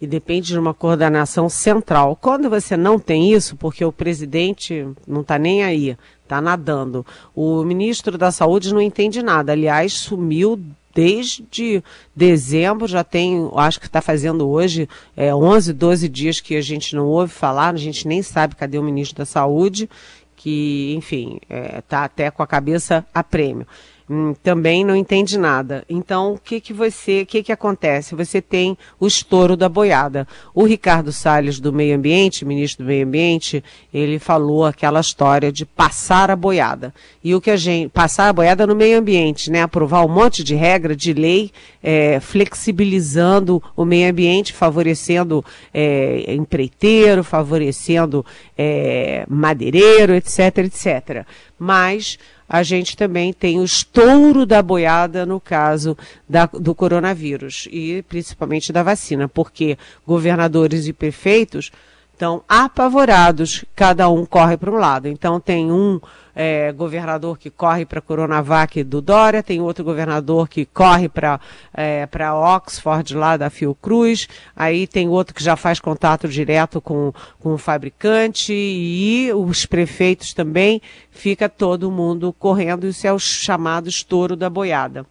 e 0.02 0.08
depende 0.08 0.48
de 0.48 0.60
uma 0.60 0.74
coordenação 0.74 1.50
central. 1.50 2.16
Quando 2.16 2.50
você 2.50 2.78
não 2.78 2.98
tem 2.98 3.34
isso, 3.34 3.56
porque 3.56 3.84
o 3.84 3.92
presidente 3.92 4.88
não 5.08 5.22
está 5.22 5.38
nem 5.38 5.64
aí, 5.64 5.98
está 6.24 6.40
nadando, 6.40 7.06
o 7.36 7.64
ministro 7.64 8.18
da 8.18 8.32
Saúde 8.32 8.74
não 8.74 8.82
entende 8.82 9.22
nada. 9.22 9.52
Aliás, 9.52 9.94
sumiu 9.94 10.60
desde 10.94 11.84
dezembro, 12.16 12.88
já 12.88 13.04
tem, 13.04 13.50
acho 13.56 13.80
que 13.80 13.86
está 13.86 14.02
fazendo 14.02 14.48
hoje 14.48 14.88
é, 15.16 15.34
11, 15.34 15.74
12 15.74 16.10
dias 16.10 16.40
que 16.40 16.56
a 16.56 16.62
gente 16.62 16.96
não 16.96 17.08
ouve 17.08 17.32
falar, 17.32 17.74
a 17.74 17.78
gente 17.78 18.08
nem 18.08 18.22
sabe 18.22 18.56
cadê 18.56 18.78
o 18.78 18.84
ministro 18.84 19.18
da 19.18 19.26
Saúde, 19.26 19.90
que, 20.36 20.94
enfim, 20.96 21.40
está 21.44 21.56
é, 21.56 21.82
tá 21.82 22.04
até 22.04 22.32
com 22.32 22.42
a 22.42 22.48
cabeça 22.48 23.06
a 23.14 23.24
prêmio 23.24 23.68
hum, 24.10 24.34
também 24.42 24.84
não 24.84 24.96
entende 24.96 25.38
nada. 25.38 25.84
Então, 25.88 26.34
o 26.34 26.38
que 26.38 26.60
que 26.60 26.74
você, 26.74 27.22
o 27.22 27.26
que 27.26 27.44
que 27.44 27.52
acontece? 27.52 28.16
Você 28.16 28.42
tem 28.42 28.78
o 29.00 29.06
estouro 29.06 29.56
da 29.56 29.70
boiada. 29.70 30.28
O 30.54 30.64
Ricardo 30.64 31.12
Salles 31.12 31.60
do 31.60 31.72
Meio 31.72 31.96
Ambiente, 31.96 32.46
ministro 32.46 32.84
do 32.84 32.88
Meio 32.88 33.06
Ambiente, 33.06 33.64
ele 33.94 34.20
falou 34.20 34.66
aquela 34.66 35.00
história 35.00 35.52
de 35.52 35.66
passar 35.66 36.32
a 36.32 36.36
boiada. 36.36 36.94
E 37.24 37.36
o 37.36 37.42
que 37.42 37.52
a 37.52 37.58
gente, 37.58 37.90
passar 37.90 38.30
a 38.30 38.34
boiada 38.34 38.66
no 38.66 38.76
meio 38.76 38.98
ambiente, 38.98 39.52
né? 39.52 39.62
Aprovar 39.62 40.06
um 40.06 40.10
monte 40.10 40.44
de 40.44 40.56
regra, 40.56 40.96
de 40.96 41.14
lei, 41.14 41.52
é, 41.84 42.20
flexibilizando 42.20 43.62
o 43.76 43.86
meio 43.86 44.10
ambiente, 44.10 44.54
favorecendo 44.54 45.44
é, 45.74 46.34
empreiteiro, 46.34 47.24
favorecendo 47.24 48.26
é, 48.58 49.26
madeireiro, 49.28 50.14
etc, 50.14 50.58
etc. 50.60 51.26
Mas 51.58 52.18
a 52.50 52.64
gente 52.64 52.98
também 52.98 53.32
tem 53.32 53.60
o 53.60 53.64
estouro 53.64 54.44
da 54.44 54.64
boiada 54.64 55.24
no 55.24 55.40
caso 55.40 55.96
da, 56.28 56.48
do 56.48 56.74
coronavírus 56.74 57.68
e 57.72 58.04
principalmente 58.10 58.74
da 58.74 58.82
vacina, 58.82 59.28
porque 59.30 59.78
governadores 60.06 60.88
e 60.88 60.94
prefeitos 60.94 61.72
estão 62.12 62.44
apavorados, 62.50 63.64
cada 63.76 64.10
um 64.10 64.26
corre 64.26 64.58
para 64.58 64.72
um 64.72 64.78
lado. 64.78 65.08
Então 65.08 65.40
tem 65.40 65.72
um 65.72 66.02
é, 66.42 66.72
governador 66.72 67.38
que 67.38 67.50
corre 67.50 67.86
para 67.86 68.00
a 68.00 68.02
Coronavac 68.02 68.82
do 68.86 69.02
Dória, 69.02 69.44
tem 69.44 69.60
outro 69.60 69.84
governador 69.84 70.48
que 70.48 70.66
corre 70.66 71.10
para 71.10 71.38
é, 71.74 72.08
Oxford 72.34 73.14
lá 73.14 73.36
da 73.36 73.50
Fiocruz, 73.50 74.26
aí 74.56 74.88
tem 74.88 75.10
outro 75.10 75.36
que 75.36 75.44
já 75.44 75.58
faz 75.58 75.82
contato 75.82 76.30
direto 76.30 76.80
com, 76.80 77.12
com 77.42 77.56
o 77.56 77.58
fabricante 77.58 78.54
e 78.54 79.30
os 79.34 79.66
prefeitos 79.66 80.34
também, 80.34 80.82
fica 81.12 81.50
todo 81.50 81.92
mundo 81.92 82.32
correndo, 82.32 82.88
isso 82.88 83.06
é 83.06 83.12
o 83.12 83.20
chamado 83.20 83.90
estouro 83.90 84.38
da 84.38 84.50
boiada. 84.50 85.06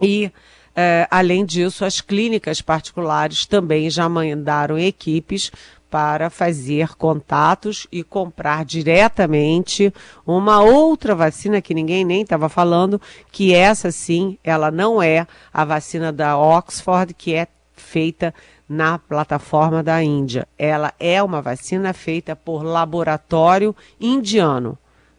E 0.00 0.28
é, 0.74 1.06
além 1.08 1.44
disso, 1.44 1.84
as 1.84 2.00
clínicas 2.00 2.60
particulares 2.60 3.46
também 3.46 3.88
já 3.88 4.08
mandaram 4.08 4.76
equipes 4.76 5.52
para 5.92 6.30
fazer 6.30 6.96
contatos 6.96 7.86
e 7.92 8.02
comprar 8.02 8.64
diretamente 8.64 9.92
uma 10.26 10.62
outra 10.62 11.14
vacina 11.14 11.60
que 11.60 11.74
ninguém 11.74 12.02
nem 12.02 12.22
estava 12.22 12.48
falando, 12.48 12.98
que 13.30 13.54
essa 13.54 13.92
sim, 13.92 14.38
ela 14.42 14.70
não 14.70 15.02
é 15.02 15.26
a 15.52 15.66
vacina 15.66 16.10
da 16.10 16.38
Oxford, 16.38 17.12
que 17.12 17.34
é 17.34 17.46
feita 17.74 18.32
na 18.66 18.98
plataforma 18.98 19.82
da 19.82 20.02
Índia. 20.02 20.48
Ela 20.56 20.94
é 20.98 21.22
uma 21.22 21.42
vacina 21.42 21.92
feita 21.92 22.34
por 22.34 22.62
laboratório 22.62 23.76
indiano. 24.00 24.78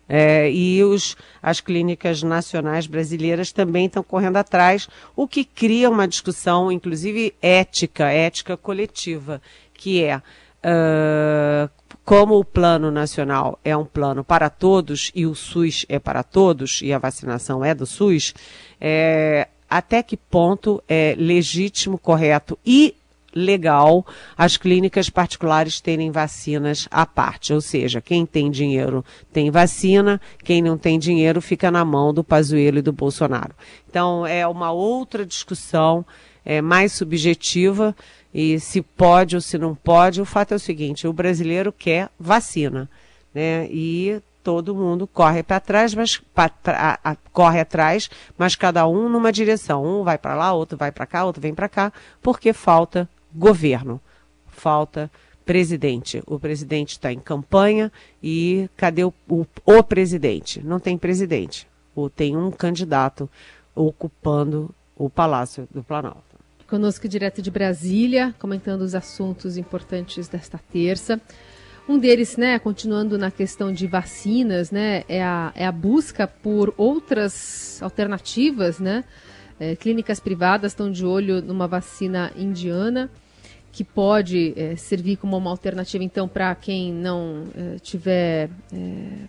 É, 0.10 0.52
e 0.52 0.84
os, 0.84 1.16
as 1.42 1.62
clínicas 1.62 2.24
nacionais 2.24 2.88
brasileiras 2.88 3.52
também 3.52 3.86
estão 3.86 4.02
correndo 4.02 4.38
atrás, 4.38 4.90
o 5.16 5.28
que 5.28 5.46
cria 5.46 5.88
uma 5.88 6.08
discussão, 6.08 6.72
inclusive 6.72 7.36
ética, 7.42 8.10
ética 8.10 8.58
coletiva, 8.58 9.40
que 9.74 10.04
é 10.04 10.22
Uh, 10.64 11.70
como 12.06 12.38
o 12.38 12.44
plano 12.44 12.92
nacional 12.92 13.60
é 13.64 13.76
um 13.76 13.86
plano 13.86 14.24
para 14.24 14.50
todos 14.50 15.12
e 15.16 15.26
o 15.26 15.34
SUS 15.34 15.86
é 15.88 16.00
para 16.00 16.22
todos 16.22 16.82
e 16.82 16.92
a 16.92 16.98
vacinação 16.98 17.64
é 17.64 17.74
do 17.74 17.86
SUS, 17.86 18.34
é, 18.80 19.48
até 19.70 20.04
que 20.04 20.18
ponto 20.18 20.84
é 20.88 21.16
legítimo, 21.18 21.98
correto 21.98 22.60
e 22.66 22.94
legal 23.34 24.06
as 24.38 24.58
clínicas 24.58 25.10
particulares 25.10 25.80
terem 25.80 26.12
vacinas 26.12 26.88
à 26.92 27.06
parte. 27.06 27.54
Ou 27.54 27.62
seja, 27.62 28.02
quem 28.02 28.26
tem 28.26 28.52
dinheiro 28.52 29.04
tem 29.32 29.50
vacina, 29.50 30.20
quem 30.44 30.62
não 30.62 30.78
tem 30.78 31.00
dinheiro 31.00 31.42
fica 31.42 31.72
na 31.72 31.84
mão 31.86 32.14
do 32.14 32.24
Pazuello 32.24 32.80
e 32.80 32.82
do 32.82 32.92
Bolsonaro. 32.92 33.56
Então 33.90 34.28
é 34.28 34.46
uma 34.46 34.72
outra 34.72 35.26
discussão 35.26 36.06
é, 36.46 36.62
mais 36.62 36.92
subjetiva 36.92 37.96
e 38.34 38.60
se 38.60 38.82
pode 38.82 39.36
ou 39.36 39.42
se 39.42 39.58
não 39.58 39.76
pode. 39.76 40.22
O 40.22 40.26
fato 40.26 40.54
é 40.54 40.56
o 40.56 40.60
seguinte: 40.60 41.08
o 41.08 41.14
brasileiro 41.14 41.72
quer 41.72 42.10
vacina, 42.20 42.90
né? 43.34 43.68
E 43.70 44.22
todo 44.44 44.76
mundo 44.76 45.08
corre 45.08 45.42
para 45.42 45.60
trás, 45.60 45.94
mas 45.96 46.18
pra, 46.18 46.50
pra, 46.50 47.00
a, 47.04 47.16
corre 47.32 47.62
atrás, 47.62 48.10
mas 48.38 48.56
cada 48.56 48.88
um 48.88 49.08
numa 49.08 49.32
direção. 49.32 49.86
Um 49.86 50.04
vai 50.04 50.18
para 50.18 50.36
lá, 50.36 50.54
outro 50.54 50.78
vai 50.78 50.92
para 50.92 51.06
cá, 51.06 51.24
outro 51.24 51.42
vem 51.42 51.54
para 51.54 51.70
cá, 51.70 51.94
porque 52.22 52.52
falta 52.52 53.08
governo, 53.34 54.02
falta 54.48 55.10
presidente. 55.46 56.22
O 56.26 56.40
presidente 56.40 56.92
está 56.92 57.12
em 57.12 57.20
campanha 57.20 57.92
e 58.22 58.70
cadê 58.76 59.04
o, 59.04 59.14
o, 59.30 59.46
o 59.66 59.84
presidente? 59.84 60.62
Não 60.62 60.80
tem 60.80 60.98
presidente. 60.98 61.68
O, 61.96 62.10
tem 62.10 62.36
um 62.36 62.52
candidato 62.52 63.30
ocupando 63.76 64.74
o 64.96 65.10
Palácio 65.10 65.68
do 65.72 65.84
Planalto. 65.84 66.33
Conosco 66.68 67.08
direto 67.08 67.42
de 67.42 67.52
Brasília, 67.52 68.34
comentando 68.40 68.82
os 68.82 68.96
assuntos 68.96 69.58
importantes 69.58 70.28
desta 70.28 70.60
terça. 70.72 71.22
Um 71.88 72.00
deles, 72.00 72.38
né, 72.38 72.58
continuando 72.60 73.18
na 73.18 73.30
questão 73.30 73.72
de 73.74 73.86
vacinas, 73.86 74.72
né, 74.72 75.04
é 75.08 75.22
a, 75.22 75.52
é 75.54 75.66
a 75.66 75.72
busca 75.72 76.26
por 76.26 76.74
outras 76.78 77.82
alternativas, 77.82 78.80
né? 78.80 79.04
É, 79.60 79.76
clínicas 79.76 80.20
privadas 80.20 80.72
estão 80.72 80.92
de 80.92 81.06
olho 81.06 81.42
numa 81.42 81.68
vacina 81.68 82.32
indiana 82.36 83.10
que 83.72 83.84
pode 83.84 84.54
é, 84.56 84.76
servir 84.76 85.18
como 85.18 85.36
uma 85.36 85.50
alternativa, 85.50 86.04
então, 86.04 86.28
para 86.28 86.54
quem 86.56 86.94
não 86.94 87.48
é, 87.56 87.80
tiver 87.80 88.50
é, 88.72 89.28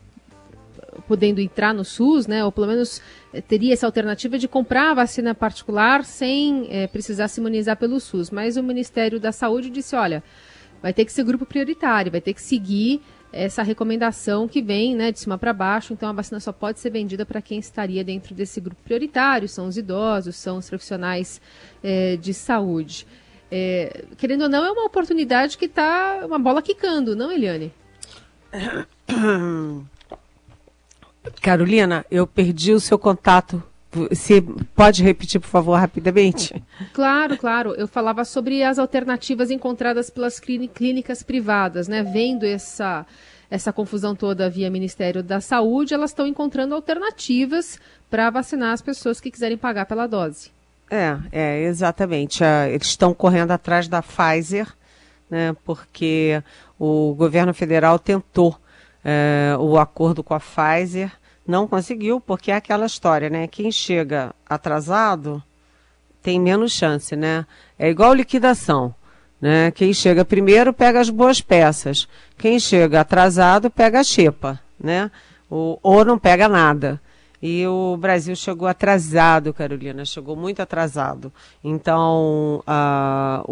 podendo 1.06 1.40
entrar 1.40 1.72
no 1.72 1.84
SUS, 1.84 2.26
né? 2.26 2.44
Ou 2.44 2.52
pelo 2.52 2.66
menos 2.66 3.00
eh, 3.32 3.40
teria 3.40 3.72
essa 3.72 3.86
alternativa 3.86 4.38
de 4.38 4.48
comprar 4.48 4.90
a 4.90 4.94
vacina 4.94 5.34
particular 5.34 6.04
sem 6.04 6.66
é, 6.70 6.86
precisar 6.86 7.28
se 7.28 7.40
imunizar 7.40 7.76
pelo 7.76 8.00
SUS. 8.00 8.30
Mas 8.30 8.56
o 8.56 8.62
Ministério 8.62 9.20
da 9.20 9.32
Saúde 9.32 9.70
disse, 9.70 9.94
olha, 9.96 10.22
vai 10.82 10.92
ter 10.92 11.04
que 11.04 11.12
ser 11.12 11.24
grupo 11.24 11.46
prioritário, 11.46 12.12
vai 12.12 12.20
ter 12.20 12.34
que 12.34 12.42
seguir 12.42 13.00
essa 13.32 13.62
recomendação 13.62 14.46
que 14.46 14.62
vem 14.62 14.94
né, 14.94 15.10
de 15.10 15.18
cima 15.18 15.36
para 15.36 15.52
baixo. 15.52 15.92
Então, 15.92 16.08
a 16.08 16.12
vacina 16.12 16.38
só 16.38 16.52
pode 16.52 16.78
ser 16.78 16.90
vendida 16.90 17.26
para 17.26 17.42
quem 17.42 17.58
estaria 17.58 18.04
dentro 18.04 18.34
desse 18.34 18.60
grupo 18.60 18.80
prioritário, 18.84 19.48
são 19.48 19.66
os 19.66 19.76
idosos, 19.76 20.36
são 20.36 20.58
os 20.58 20.68
profissionais 20.68 21.40
é, 21.82 22.16
de 22.16 22.32
saúde. 22.32 23.06
É, 23.50 24.04
querendo 24.16 24.42
ou 24.42 24.48
não, 24.48 24.64
é 24.64 24.70
uma 24.70 24.86
oportunidade 24.86 25.58
que 25.58 25.64
está 25.64 26.22
uma 26.24 26.38
bola 26.38 26.62
quicando, 26.62 27.16
não, 27.16 27.32
Eliane? 27.32 27.72
Carolina, 31.40 32.04
eu 32.10 32.26
perdi 32.26 32.72
o 32.72 32.80
seu 32.80 32.98
contato. 32.98 33.62
Você 33.90 34.42
pode 34.74 35.02
repetir, 35.02 35.40
por 35.40 35.48
favor, 35.48 35.74
rapidamente? 35.78 36.62
Claro, 36.92 37.36
claro. 37.36 37.74
Eu 37.74 37.86
falava 37.86 38.24
sobre 38.24 38.62
as 38.62 38.78
alternativas 38.78 39.50
encontradas 39.50 40.10
pelas 40.10 40.40
clínicas 40.40 41.22
privadas, 41.22 41.86
né? 41.86 42.02
Vendo 42.02 42.44
essa, 42.44 43.06
essa 43.48 43.72
confusão 43.72 44.16
toda 44.16 44.50
via 44.50 44.70
Ministério 44.70 45.22
da 45.22 45.40
Saúde, 45.40 45.94
elas 45.94 46.10
estão 46.10 46.26
encontrando 46.26 46.74
alternativas 46.74 47.78
para 48.10 48.30
vacinar 48.30 48.72
as 48.72 48.82
pessoas 48.82 49.20
que 49.20 49.30
quiserem 49.30 49.56
pagar 49.56 49.86
pela 49.86 50.08
dose. 50.08 50.50
É, 50.90 51.16
é 51.30 51.62
exatamente. 51.62 52.42
Eles 52.68 52.88
estão 52.88 53.14
correndo 53.14 53.52
atrás 53.52 53.86
da 53.86 54.02
Pfizer, 54.02 54.66
né? 55.30 55.56
Porque 55.64 56.42
o 56.78 57.14
governo 57.14 57.54
federal 57.54 57.98
tentou 57.98 58.58
é, 59.04 59.54
o 59.58 59.78
acordo 59.78 60.24
com 60.24 60.34
a 60.34 60.40
Pfizer 60.40 61.12
não 61.46 61.68
conseguiu, 61.68 62.20
porque 62.20 62.50
é 62.50 62.56
aquela 62.56 62.86
história, 62.86 63.28
né? 63.28 63.46
Quem 63.46 63.70
chega 63.70 64.34
atrasado 64.48 65.42
tem 66.22 66.40
menos 66.40 66.72
chance, 66.72 67.14
né? 67.14 67.46
É 67.78 67.90
igual 67.90 68.14
liquidação. 68.14 68.94
Né? 69.40 69.70
Quem 69.72 69.92
chega 69.92 70.24
primeiro 70.24 70.72
pega 70.72 70.98
as 71.00 71.10
boas 71.10 71.42
peças. 71.42 72.08
Quem 72.38 72.58
chega 72.58 73.02
atrasado 73.02 73.70
pega 73.70 74.00
a 74.00 74.04
xepa, 74.04 74.58
né? 74.80 75.10
O, 75.50 75.78
ou 75.82 76.02
não 76.02 76.18
pega 76.18 76.48
nada. 76.48 76.98
E 77.42 77.66
o 77.66 77.94
Brasil 77.98 78.34
chegou 78.34 78.66
atrasado, 78.66 79.52
Carolina, 79.52 80.02
chegou 80.06 80.34
muito 80.34 80.62
atrasado. 80.62 81.30
Então, 81.62 82.64
uh, 82.66 83.44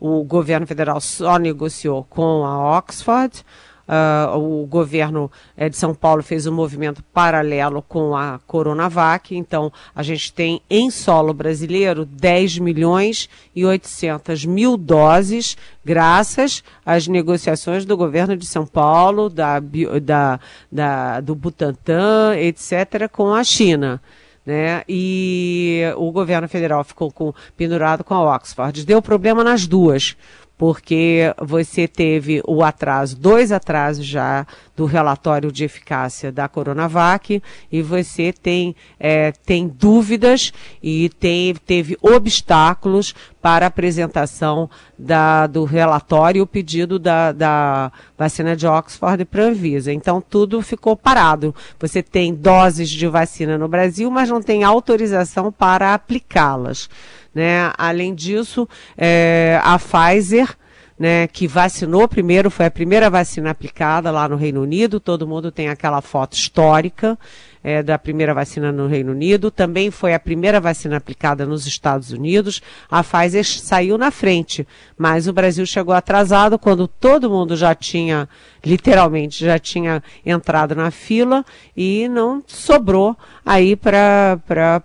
o, 0.00 0.18
o 0.18 0.24
governo 0.24 0.66
federal 0.66 1.00
só 1.00 1.36
negociou 1.36 2.02
com 2.10 2.44
a 2.44 2.76
Oxford, 2.76 3.44
Uh, 3.90 4.38
o 4.38 4.66
governo 4.66 5.28
eh, 5.56 5.68
de 5.68 5.76
São 5.76 5.92
Paulo 5.92 6.22
fez 6.22 6.46
um 6.46 6.52
movimento 6.52 7.02
paralelo 7.12 7.82
com 7.82 8.14
a 8.14 8.38
Coronavac, 8.46 9.34
então 9.34 9.72
a 9.92 10.00
gente 10.04 10.32
tem 10.32 10.62
em 10.70 10.92
solo 10.92 11.34
brasileiro 11.34 12.04
10 12.04 12.60
milhões 12.60 13.28
e 13.52 13.66
800 13.66 14.44
mil 14.44 14.76
doses, 14.76 15.56
graças 15.84 16.62
às 16.86 17.08
negociações 17.08 17.84
do 17.84 17.96
governo 17.96 18.36
de 18.36 18.46
São 18.46 18.64
Paulo, 18.64 19.28
da, 19.28 19.58
da, 20.00 20.38
da 20.70 21.20
do 21.20 21.34
Butantan, 21.34 22.36
etc., 22.36 23.08
com 23.10 23.34
a 23.34 23.42
China. 23.42 24.00
Né? 24.46 24.84
E 24.88 25.82
o 25.96 26.12
governo 26.12 26.48
federal 26.48 26.84
ficou 26.84 27.10
com, 27.10 27.34
pendurado 27.56 28.04
com 28.04 28.14
a 28.14 28.36
Oxford. 28.36 28.86
Deu 28.86 29.02
problema 29.02 29.42
nas 29.42 29.66
duas, 29.66 30.16
porque 30.60 31.34
você 31.40 31.88
teve 31.88 32.42
o 32.46 32.62
atraso, 32.62 33.16
dois 33.16 33.50
atrasos 33.50 34.04
já 34.04 34.46
do 34.76 34.84
relatório 34.84 35.50
de 35.50 35.64
eficácia 35.64 36.30
da 36.30 36.48
Coronavac 36.48 37.42
e 37.72 37.80
você 37.80 38.30
tem, 38.30 38.76
é, 38.98 39.32
tem 39.32 39.66
dúvidas 39.66 40.52
e 40.82 41.08
tem, 41.18 41.54
teve 41.54 41.96
obstáculos 42.02 43.14
para 43.40 43.66
apresentação 43.66 44.68
da, 44.98 45.46
do 45.46 45.64
relatório 45.64 46.40
e 46.40 46.42
o 46.42 46.46
pedido 46.46 46.98
da, 46.98 47.32
da 47.32 47.92
vacina 48.16 48.54
de 48.54 48.66
Oxford 48.66 49.24
para 49.24 49.44
a 49.44 49.46
Anvisa. 49.48 49.92
Então, 49.92 50.20
tudo 50.20 50.60
ficou 50.62 50.96
parado. 50.96 51.54
Você 51.78 52.02
tem 52.02 52.34
doses 52.34 52.90
de 52.90 53.06
vacina 53.08 53.56
no 53.56 53.68
Brasil, 53.68 54.10
mas 54.10 54.28
não 54.28 54.42
tem 54.42 54.64
autorização 54.64 55.50
para 55.50 55.94
aplicá-las. 55.94 56.88
Né? 57.34 57.72
Além 57.78 58.14
disso, 58.14 58.68
é, 58.96 59.60
a 59.64 59.78
Pfizer, 59.78 60.56
né, 61.00 61.26
que 61.26 61.48
vacinou 61.48 62.06
primeiro, 62.06 62.50
foi 62.50 62.66
a 62.66 62.70
primeira 62.70 63.08
vacina 63.08 63.48
aplicada 63.48 64.10
lá 64.10 64.28
no 64.28 64.36
Reino 64.36 64.60
Unido, 64.60 65.00
todo 65.00 65.26
mundo 65.26 65.50
tem 65.50 65.70
aquela 65.70 66.02
foto 66.02 66.34
histórica 66.34 67.18
é, 67.64 67.82
da 67.82 67.98
primeira 67.98 68.34
vacina 68.34 68.70
no 68.70 68.86
Reino 68.86 69.12
Unido, 69.12 69.50
também 69.50 69.90
foi 69.90 70.12
a 70.12 70.20
primeira 70.20 70.60
vacina 70.60 70.98
aplicada 70.98 71.46
nos 71.46 71.66
Estados 71.66 72.10
Unidos. 72.10 72.60
A 72.90 73.02
Pfizer 73.02 73.46
saiu 73.46 73.96
na 73.96 74.10
frente, 74.10 74.68
mas 74.96 75.26
o 75.26 75.32
Brasil 75.32 75.64
chegou 75.64 75.94
atrasado 75.94 76.58
quando 76.58 76.86
todo 76.86 77.30
mundo 77.30 77.56
já 77.56 77.74
tinha, 77.74 78.28
literalmente, 78.64 79.44
já 79.44 79.58
tinha 79.58 80.02
entrado 80.24 80.74
na 80.74 80.90
fila 80.90 81.44
e 81.76 82.08
não 82.08 82.42
sobrou 82.46 83.16
aí 83.44 83.74
para 83.76 84.38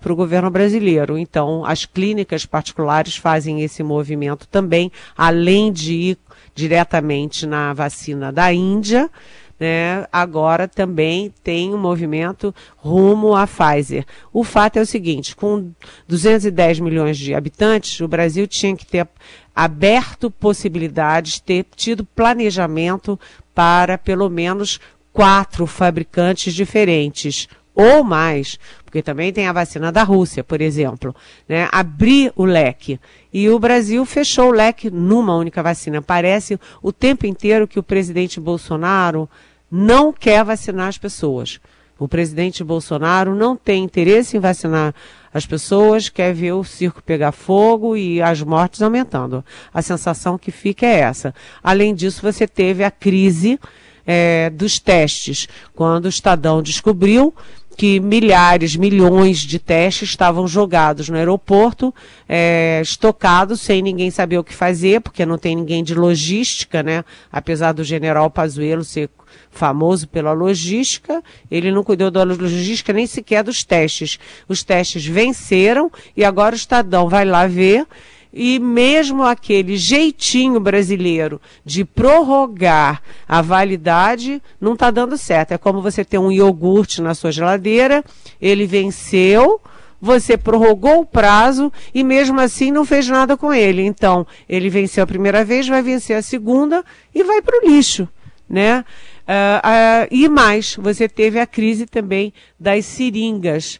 o 0.09 0.15
governo 0.15 0.49
brasileiro. 0.49 1.17
Então, 1.17 1.65
as 1.65 1.85
clínicas 1.85 2.45
particulares 2.45 3.15
fazem 3.15 3.61
esse 3.61 3.83
movimento 3.83 4.47
também, 4.47 4.91
além 5.17 5.71
de 5.71 5.93
ir 5.93 6.17
diretamente 6.53 7.45
na 7.45 7.73
vacina 7.73 8.31
da 8.31 8.53
Índia 8.53 9.09
né, 9.59 10.05
agora 10.11 10.67
também 10.67 11.33
tem 11.43 11.73
um 11.73 11.77
movimento 11.77 12.53
rumo 12.77 13.35
à 13.35 13.47
Pfizer. 13.47 14.05
O 14.33 14.43
fato 14.43 14.77
é 14.77 14.81
o 14.81 14.85
seguinte, 14.85 15.35
com 15.35 15.71
210 16.07 16.79
milhões 16.79 17.17
de 17.17 17.33
habitantes, 17.33 17.99
o 18.01 18.07
Brasil 18.07 18.47
tinha 18.47 18.75
que 18.75 18.85
ter 18.85 19.07
aberto 19.55 20.29
possibilidades, 20.29 21.39
ter 21.39 21.65
tido 21.75 22.03
planejamento 22.03 23.19
para 23.53 23.97
pelo 23.97 24.29
menos 24.29 24.79
quatro 25.13 25.65
fabricantes 25.65 26.53
diferentes 26.53 27.47
ou 27.75 28.03
mais, 28.03 28.57
porque 28.85 29.01
também 29.03 29.33
tem 29.33 29.47
a 29.47 29.53
vacina 29.53 29.91
da 29.91 30.01
Rússia, 30.01 30.43
por 30.43 30.61
exemplo, 30.61 31.13
né? 31.47 31.67
Abrir 31.71 32.31
o 32.35 32.45
leque. 32.45 32.99
E 33.33 33.49
o 33.49 33.59
Brasil 33.59 34.05
fechou 34.05 34.47
o 34.47 34.53
leque 34.53 34.89
numa 34.89 35.35
única 35.35 35.61
vacina. 35.61 36.01
Parece 36.01 36.57
o 36.81 36.93
tempo 36.93 37.25
inteiro 37.25 37.67
que 37.67 37.77
o 37.77 37.83
presidente 37.83 38.39
Bolsonaro 38.39 39.29
não 39.69 40.13
quer 40.13 40.43
vacinar 40.45 40.87
as 40.87 40.97
pessoas. 40.97 41.59
O 41.99 42.07
presidente 42.07 42.63
Bolsonaro 42.63 43.35
não 43.35 43.55
tem 43.55 43.83
interesse 43.83 44.35
em 44.35 44.39
vacinar 44.39 44.93
as 45.33 45.45
pessoas, 45.45 46.07
quer 46.07 46.33
ver 46.33 46.53
o 46.53 46.63
circo 46.63 47.03
pegar 47.03 47.33
fogo 47.33 47.97
e 47.97 48.21
as 48.21 48.41
mortes 48.41 48.81
aumentando. 48.81 49.43
A 49.73 49.81
sensação 49.81 50.37
que 50.37 50.51
fica 50.51 50.85
é 50.85 50.99
essa. 50.99 51.35
Além 51.61 51.93
disso, 51.93 52.21
você 52.21 52.47
teve 52.47 52.83
a 52.83 52.91
crise 52.91 53.59
é, 54.05 54.49
dos 54.49 54.79
testes, 54.79 55.47
quando 55.73 56.05
o 56.05 56.09
Estadão 56.09 56.61
descobriu 56.61 57.33
que 57.75 57.99
milhares, 57.99 58.75
milhões 58.75 59.39
de 59.39 59.59
testes 59.59 60.09
estavam 60.09 60.47
jogados 60.47 61.09
no 61.09 61.17
aeroporto, 61.17 61.93
é, 62.27 62.79
estocados, 62.81 63.61
sem 63.61 63.81
ninguém 63.81 64.09
saber 64.09 64.37
o 64.37 64.43
que 64.43 64.53
fazer, 64.53 65.01
porque 65.01 65.25
não 65.25 65.37
tem 65.37 65.55
ninguém 65.55 65.83
de 65.83 65.93
logística, 65.93 66.81
né? 66.81 67.03
Apesar 67.31 67.73
do 67.73 67.83
general 67.83 68.29
Pazuello 68.29 68.83
ser 68.83 69.09
famoso 69.51 70.07
pela 70.07 70.33
logística, 70.33 71.23
ele 71.49 71.71
não 71.71 71.83
cuidou 71.83 72.09
da 72.09 72.23
logística 72.23 72.93
nem 72.93 73.07
sequer 73.07 73.43
dos 73.43 73.63
testes. 73.63 74.19
Os 74.47 74.63
testes 74.63 75.05
venceram 75.05 75.91
e 76.15 76.23
agora 76.23 76.55
o 76.55 76.57
Estadão 76.57 77.09
vai 77.09 77.25
lá 77.25 77.47
ver 77.47 77.85
e 78.35 78.59
mesmo 78.59 79.23
aquele 79.23 79.77
jeitinho 79.77 80.59
brasileiro 80.59 81.39
de 81.63 81.85
prorrogar 81.85 83.01
a 83.25 83.41
validade 83.41 84.41
não 84.59 84.73
está 84.73 84.91
dando 84.91 85.17
certo. 85.17 85.53
É 85.53 85.57
como 85.57 85.81
você 85.81 86.03
ter 86.03 86.17
um 86.17 86.29
iogurte 86.29 87.01
na 87.01 87.15
sua 87.15 87.31
geladeira, 87.31 88.03
ele 88.41 88.65
venceu, 88.65 89.61
você 90.01 90.37
prorrogou 90.37 90.99
o 90.99 91.05
prazo 91.05 91.71
e 91.93 92.03
mesmo 92.03 92.41
assim 92.41 92.71
não 92.71 92.83
fez 92.83 93.07
nada 93.07 93.37
com 93.37 93.53
ele. 93.53 93.83
Então, 93.83 94.27
ele 94.49 94.69
venceu 94.69 95.05
a 95.05 95.07
primeira 95.07 95.45
vez, 95.45 95.65
vai 95.65 95.81
vencer 95.81 96.17
a 96.17 96.21
segunda 96.21 96.83
e 97.13 97.23
vai 97.23 97.41
para 97.41 97.57
o 97.57 97.69
lixo, 97.69 98.05
né? 98.49 98.83
Uh, 99.27 100.03
uh, 100.03 100.07
e 100.11 100.27
mais, 100.27 100.75
você 100.75 101.07
teve 101.07 101.39
a 101.39 101.47
crise 101.47 101.85
também 101.85 102.33
das 102.59 102.85
seringas 102.85 103.79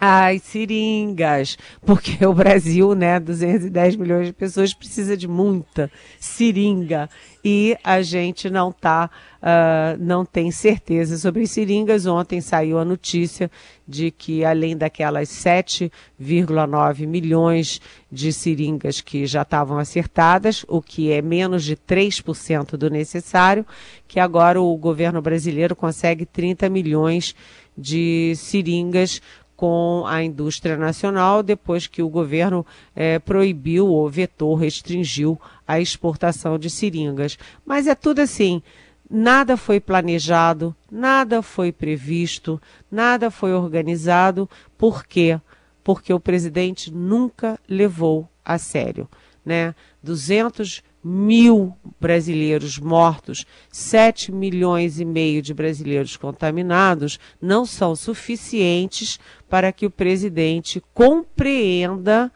as 0.00 0.42
seringas, 0.42 1.58
porque 1.84 2.24
o 2.24 2.32
Brasil, 2.32 2.94
né, 2.94 3.18
210 3.18 3.96
milhões 3.96 4.26
de 4.28 4.32
pessoas 4.32 4.72
precisa 4.72 5.16
de 5.16 5.26
muita 5.26 5.90
seringa 6.20 7.08
e 7.44 7.76
a 7.82 8.02
gente 8.02 8.50
não 8.50 8.70
tá, 8.70 9.10
uh, 9.40 9.96
não 9.98 10.24
tem 10.24 10.50
certeza 10.50 11.16
sobre 11.16 11.42
as 11.42 11.50
seringas. 11.50 12.06
Ontem 12.06 12.40
saiu 12.40 12.78
a 12.78 12.84
notícia 12.84 13.50
de 13.86 14.10
que 14.10 14.44
além 14.44 14.76
daquelas 14.76 15.28
7,9 15.28 17.06
milhões 17.06 17.80
de 18.10 18.32
seringas 18.32 19.00
que 19.00 19.26
já 19.26 19.42
estavam 19.42 19.78
acertadas, 19.78 20.64
o 20.68 20.82
que 20.82 21.10
é 21.10 21.22
menos 21.22 21.64
de 21.64 21.76
3% 21.76 22.76
do 22.76 22.90
necessário, 22.90 23.66
que 24.06 24.20
agora 24.20 24.60
o 24.60 24.76
governo 24.76 25.22
brasileiro 25.22 25.74
consegue 25.74 26.26
30 26.26 26.68
milhões 26.68 27.34
de 27.76 28.34
seringas 28.36 29.22
com 29.58 30.04
a 30.06 30.22
indústria 30.22 30.76
nacional 30.76 31.42
depois 31.42 31.88
que 31.88 32.00
o 32.00 32.08
governo 32.08 32.64
é, 32.94 33.18
proibiu 33.18 33.88
ou 33.88 34.08
vetou, 34.08 34.54
restringiu 34.54 35.36
a 35.66 35.80
exportação 35.80 36.56
de 36.56 36.70
seringas. 36.70 37.36
Mas 37.66 37.88
é 37.88 37.96
tudo 37.96 38.20
assim. 38.20 38.62
Nada 39.10 39.56
foi 39.56 39.80
planejado, 39.80 40.76
nada 40.88 41.42
foi 41.42 41.72
previsto, 41.72 42.62
nada 42.88 43.32
foi 43.32 43.52
organizado. 43.52 44.48
Por 44.78 45.04
quê? 45.04 45.40
Porque 45.82 46.12
o 46.12 46.20
presidente 46.20 46.94
nunca 46.94 47.58
levou 47.68 48.28
a 48.44 48.58
sério. 48.58 49.08
né? 49.44 49.74
200 50.04 50.84
mil 51.02 51.76
brasileiros 52.00 52.78
mortos, 52.78 53.44
7 53.70 54.32
milhões 54.32 55.00
e 55.00 55.04
meio 55.04 55.40
de 55.40 55.54
brasileiros 55.54 56.16
contaminados, 56.16 57.18
não 57.40 57.64
são 57.64 57.94
suficientes 57.94 59.18
para 59.48 59.72
que 59.72 59.86
o 59.86 59.90
presidente 59.90 60.82
compreenda 60.92 62.32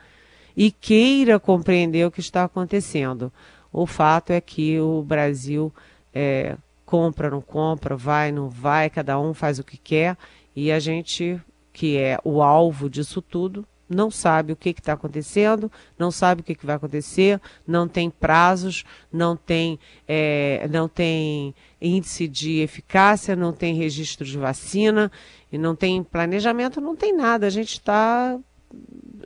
e 0.57 0.71
queira 0.71 1.41
compreender 1.41 2.07
o 2.07 2.11
que 2.11 2.21
está 2.21 2.45
acontecendo. 2.45 3.33
O 3.73 3.87
fato 3.87 4.31
é 4.31 4.41
que 4.41 4.79
o 4.79 5.03
Brasil 5.03 5.73
é, 6.13 6.57
compra, 6.85 7.31
não 7.31 7.41
compra, 7.41 7.97
vai, 7.97 8.31
não 8.31 8.49
vai, 8.49 8.91
cada 8.91 9.19
um 9.19 9.33
faz 9.33 9.59
o 9.59 9.65
que 9.65 9.79
quer 9.79 10.17
e 10.55 10.71
a 10.71 10.79
gente, 10.79 11.41
que 11.73 11.97
é 11.97 12.19
o 12.23 12.43
alvo 12.43 12.91
disso 12.91 13.23
tudo, 13.23 13.67
não 13.95 14.11
sabe 14.11 14.53
o 14.53 14.57
que 14.57 14.71
está 14.71 14.95
acontecendo, 14.95 15.71
não 15.99 16.11
sabe 16.11 16.41
o 16.41 16.45
que, 16.45 16.55
que, 16.55 16.67
vai 16.67 16.77
acontecer, 16.77 17.41
não 17.67 17.87
tem 17.87 18.11
prazos, 18.11 18.85
não 19.13 19.37
tem, 19.37 19.79
é, 20.09 20.67
não 20.71 20.89
tem 20.89 21.55
índice 21.81 22.27
de 22.27 22.61
eficácia, 22.61 23.37
não 23.37 23.53
tem 23.53 23.75
registro 23.75 24.25
de 24.25 24.39
vacina 24.39 25.11
e 25.51 25.59
não 25.59 25.77
tem 25.77 26.03
planejamento, 26.03 26.81
não 26.81 26.97
tem 26.97 27.15
nada. 27.15 27.47
A 27.47 27.51
gente 27.51 27.75
está. 27.75 28.39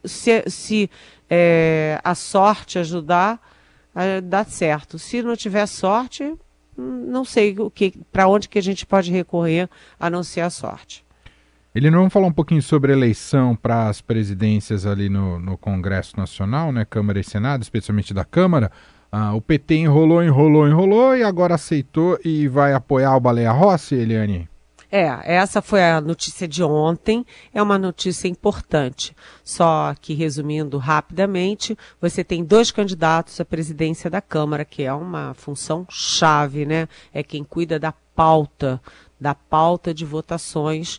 Se, 0.04 0.42
se 0.48 0.90
é, 1.30 2.00
a 2.02 2.14
sorte 2.14 2.78
ajudar, 2.78 3.40
dá 4.24 4.44
certo. 4.44 4.98
Se 4.98 5.22
não 5.22 5.36
tiver 5.36 5.66
sorte, 5.66 6.36
não 6.76 7.24
sei 7.24 7.58
o 7.58 7.70
que, 7.70 7.92
para 8.12 8.28
onde 8.28 8.48
que 8.48 8.58
a 8.58 8.62
gente 8.62 8.84
pode 8.84 9.10
recorrer 9.10 9.68
a 9.98 10.10
não 10.10 10.22
ser 10.22 10.42
a 10.42 10.50
sorte. 10.50 11.05
Ele 11.76 11.90
não 11.90 12.08
falou 12.08 12.30
um 12.30 12.32
pouquinho 12.32 12.62
sobre 12.62 12.90
eleição 12.90 13.54
para 13.54 13.90
as 13.90 14.00
presidências 14.00 14.86
ali 14.86 15.10
no, 15.10 15.38
no, 15.38 15.58
Congresso 15.58 16.16
Nacional, 16.16 16.72
né, 16.72 16.86
Câmara 16.86 17.20
e 17.20 17.22
Senado, 17.22 17.60
especialmente 17.60 18.14
da 18.14 18.24
Câmara. 18.24 18.72
Ah, 19.12 19.34
o 19.34 19.42
PT 19.42 19.74
enrolou, 19.74 20.24
enrolou, 20.24 20.66
enrolou 20.66 21.14
e 21.14 21.22
agora 21.22 21.56
aceitou 21.56 22.18
e 22.24 22.48
vai 22.48 22.72
apoiar 22.72 23.14
o 23.14 23.20
Baleia 23.20 23.52
Rossi, 23.52 23.94
Eliane? 23.94 24.48
É, 24.90 25.34
essa 25.34 25.60
foi 25.60 25.84
a 25.84 26.00
notícia 26.00 26.48
de 26.48 26.62
ontem, 26.62 27.26
é 27.52 27.62
uma 27.62 27.76
notícia 27.76 28.26
importante. 28.26 29.14
Só 29.44 29.94
que, 30.00 30.14
resumindo 30.14 30.78
rapidamente, 30.78 31.76
você 32.00 32.24
tem 32.24 32.42
dois 32.42 32.70
candidatos 32.70 33.38
à 33.38 33.44
presidência 33.44 34.08
da 34.08 34.22
Câmara, 34.22 34.64
que 34.64 34.82
é 34.82 34.94
uma 34.94 35.34
função 35.34 35.86
chave, 35.90 36.64
né? 36.64 36.88
É 37.12 37.22
quem 37.22 37.44
cuida 37.44 37.78
da 37.78 37.92
pauta, 37.92 38.80
da 39.20 39.34
pauta 39.34 39.92
de 39.92 40.06
votações 40.06 40.98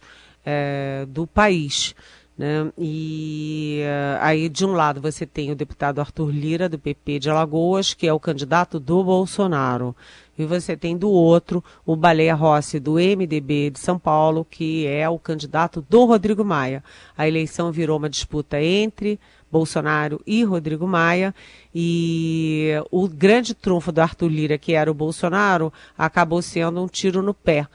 é, 0.50 1.06
do 1.10 1.28
país. 1.28 1.94
Né? 2.38 2.72
E 2.78 3.82
uh, 3.84 4.20
aí, 4.22 4.48
de 4.48 4.66
um 4.66 4.72
lado, 4.72 5.02
você 5.02 5.26
tem 5.26 5.52
o 5.52 5.56
deputado 5.56 6.00
Arthur 6.00 6.30
Lira, 6.30 6.70
do 6.70 6.80
PP 6.80 7.20
de 7.20 7.30
Alagoas, 7.30 7.94
que 7.94 8.08
é 8.08 8.14
o 8.14 8.20
candidato 8.20 8.80
do 8.80 9.04
Bolsonaro. 9.04 9.94
E 10.38 10.46
você 10.46 10.78
tem 10.78 10.96
do 10.96 11.10
outro 11.10 11.62
o 11.86 11.96
Baleia 11.96 12.36
Rossi, 12.36 12.80
do 12.80 12.94
MDB 12.94 13.72
de 13.72 13.80
São 13.80 14.00
Paulo, 14.00 14.46
que 14.50 14.86
é 14.86 15.10
o 15.10 15.20
candidato 15.20 15.84
do 15.90 16.06
Rodrigo 16.06 16.46
Maia. 16.46 16.84
A 17.18 17.28
eleição 17.28 17.72
virou 17.72 17.98
uma 17.98 18.10
disputa 18.10 18.62
entre 18.62 19.20
Bolsonaro 19.52 20.22
e 20.28 20.44
Rodrigo 20.44 20.88
Maia. 20.88 21.34
E 21.74 22.72
o 22.92 23.08
grande 23.10 23.56
trunfo 23.56 23.92
do 23.92 24.00
Arthur 24.00 24.30
Lira, 24.30 24.58
que 24.60 24.74
era 24.74 24.92
o 24.92 24.94
Bolsonaro, 24.94 25.74
acabou 25.98 26.42
sendo 26.42 26.84
um 26.84 26.88
tiro 26.88 27.24
no 27.24 27.34
pé 27.34 27.68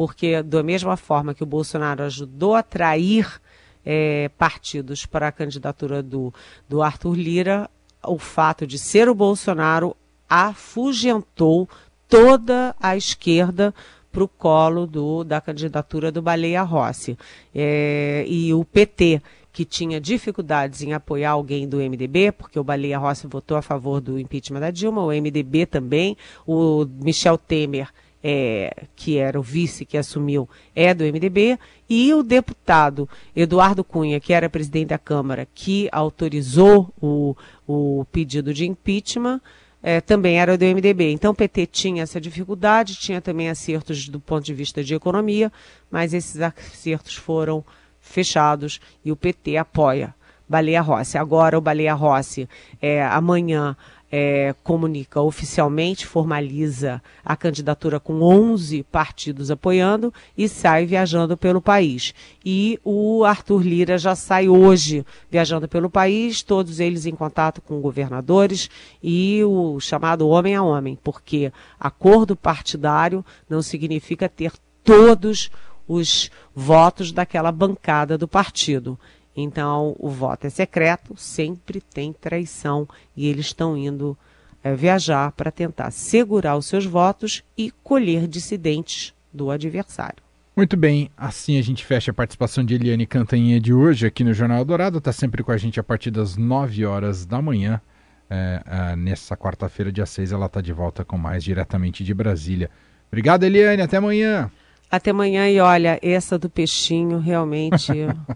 porque 0.00 0.42
da 0.42 0.62
mesma 0.62 0.96
forma 0.96 1.34
que 1.34 1.42
o 1.42 1.46
Bolsonaro 1.46 2.02
ajudou 2.04 2.54
a 2.54 2.60
atrair 2.60 3.38
é, 3.84 4.30
partidos 4.30 5.04
para 5.04 5.28
a 5.28 5.32
candidatura 5.32 6.02
do, 6.02 6.32
do 6.66 6.82
Arthur 6.82 7.14
Lira, 7.14 7.70
o 8.06 8.18
fato 8.18 8.66
de 8.66 8.78
ser 8.78 9.10
o 9.10 9.14
Bolsonaro 9.14 9.94
afugentou 10.26 11.68
toda 12.08 12.74
a 12.80 12.96
esquerda 12.96 13.74
para 14.10 14.24
o 14.24 14.28
colo 14.28 14.86
do, 14.86 15.22
da 15.22 15.38
candidatura 15.38 16.10
do 16.10 16.22
Baleia 16.22 16.62
Rossi. 16.62 17.14
É, 17.54 18.24
e 18.26 18.54
o 18.54 18.64
PT, 18.64 19.20
que 19.52 19.66
tinha 19.66 20.00
dificuldades 20.00 20.80
em 20.80 20.94
apoiar 20.94 21.32
alguém 21.32 21.68
do 21.68 21.76
MDB, 21.76 22.32
porque 22.32 22.58
o 22.58 22.64
Baleia 22.64 22.96
Rossi 22.96 23.26
votou 23.26 23.54
a 23.54 23.60
favor 23.60 24.00
do 24.00 24.18
impeachment 24.18 24.60
da 24.60 24.70
Dilma, 24.70 25.04
o 25.04 25.08
MDB 25.08 25.66
também, 25.66 26.16
o 26.46 26.86
Michel 26.86 27.36
Temer 27.36 27.90
é, 28.22 28.84
que 28.94 29.18
era 29.18 29.38
o 29.38 29.42
vice 29.42 29.84
que 29.84 29.96
assumiu, 29.96 30.48
é 30.74 30.92
do 30.92 31.04
MDB, 31.04 31.58
e 31.88 32.12
o 32.14 32.22
deputado 32.22 33.08
Eduardo 33.34 33.82
Cunha, 33.82 34.20
que 34.20 34.32
era 34.32 34.48
presidente 34.48 34.88
da 34.88 34.98
Câmara, 34.98 35.48
que 35.54 35.88
autorizou 35.90 36.92
o, 37.00 37.34
o 37.66 38.04
pedido 38.12 38.52
de 38.54 38.66
impeachment, 38.66 39.40
é, 39.82 40.00
também 40.00 40.38
era 40.38 40.56
do 40.56 40.64
MDB. 40.64 41.10
Então 41.12 41.32
o 41.32 41.34
PT 41.34 41.66
tinha 41.66 42.02
essa 42.02 42.20
dificuldade, 42.20 42.96
tinha 42.96 43.20
também 43.20 43.48
acertos 43.48 44.08
do 44.08 44.20
ponto 44.20 44.44
de 44.44 44.54
vista 44.54 44.84
de 44.84 44.94
economia, 44.94 45.50
mas 45.90 46.12
esses 46.12 46.40
acertos 46.40 47.14
foram 47.16 47.64
fechados 48.00 48.80
e 49.04 49.10
o 49.10 49.16
PT 49.16 49.56
apoia 49.56 50.14
Baleia 50.48 50.82
Rossi. 50.82 51.16
Agora 51.16 51.56
o 51.56 51.60
Baleia 51.60 51.94
Rossi, 51.94 52.48
é, 52.80 53.02
amanhã, 53.04 53.76
é, 54.10 54.54
comunica 54.64 55.20
oficialmente, 55.20 56.06
formaliza 56.06 57.02
a 57.24 57.36
candidatura 57.36 58.00
com 58.00 58.20
11 58.22 58.82
partidos 58.84 59.50
apoiando 59.50 60.12
e 60.36 60.48
sai 60.48 60.84
viajando 60.84 61.36
pelo 61.36 61.60
país. 61.60 62.12
E 62.44 62.80
o 62.84 63.24
Arthur 63.24 63.62
Lira 63.62 63.96
já 63.96 64.16
sai 64.16 64.48
hoje 64.48 65.06
viajando 65.30 65.68
pelo 65.68 65.88
país, 65.88 66.42
todos 66.42 66.80
eles 66.80 67.06
em 67.06 67.14
contato 67.14 67.60
com 67.60 67.80
governadores 67.80 68.68
e 69.02 69.42
o 69.44 69.78
chamado 69.78 70.28
homem 70.28 70.56
a 70.56 70.62
homem, 70.62 70.98
porque 71.02 71.52
acordo 71.78 72.34
partidário 72.34 73.24
não 73.48 73.62
significa 73.62 74.28
ter 74.28 74.52
todos 74.82 75.50
os 75.86 76.30
votos 76.54 77.10
daquela 77.12 77.50
bancada 77.50 78.16
do 78.16 78.28
partido. 78.28 78.98
Então, 79.40 79.96
o 79.98 80.08
voto 80.08 80.46
é 80.46 80.50
secreto, 80.50 81.14
sempre 81.16 81.80
tem 81.80 82.12
traição 82.12 82.88
e 83.16 83.28
eles 83.28 83.46
estão 83.46 83.76
indo 83.76 84.16
é, 84.62 84.74
viajar 84.74 85.32
para 85.32 85.50
tentar 85.50 85.90
segurar 85.90 86.56
os 86.56 86.66
seus 86.66 86.84
votos 86.84 87.42
e 87.56 87.70
colher 87.82 88.26
dissidentes 88.26 89.14
do 89.32 89.50
adversário. 89.50 90.22
Muito 90.56 90.76
bem, 90.76 91.10
assim 91.16 91.58
a 91.58 91.62
gente 91.62 91.84
fecha 91.84 92.10
a 92.10 92.14
participação 92.14 92.64
de 92.64 92.74
Eliane 92.74 93.06
Cantanhê 93.06 93.58
de 93.60 93.72
hoje 93.72 94.06
aqui 94.06 94.22
no 94.22 94.34
Jornal 94.34 94.64
Dourado. 94.64 94.98
Está 94.98 95.12
sempre 95.12 95.42
com 95.42 95.52
a 95.52 95.56
gente 95.56 95.80
a 95.80 95.82
partir 95.82 96.10
das 96.10 96.36
9 96.36 96.84
horas 96.84 97.24
da 97.24 97.40
manhã. 97.40 97.80
É, 98.28 98.62
é, 98.66 98.96
nessa 98.96 99.36
quarta-feira, 99.36 99.90
dia 99.90 100.06
6, 100.06 100.32
ela 100.32 100.46
está 100.46 100.60
de 100.60 100.72
volta 100.72 101.04
com 101.04 101.16
mais 101.16 101.42
diretamente 101.42 102.04
de 102.04 102.12
Brasília. 102.12 102.70
Obrigado, 103.08 103.44
Eliane. 103.44 103.82
Até 103.82 103.96
amanhã. 103.96 104.50
Até 104.90 105.12
amanhã 105.12 105.48
e 105.48 105.60
olha, 105.60 106.00
essa 106.02 106.36
do 106.36 106.50
peixinho 106.50 107.18
realmente 107.18 107.92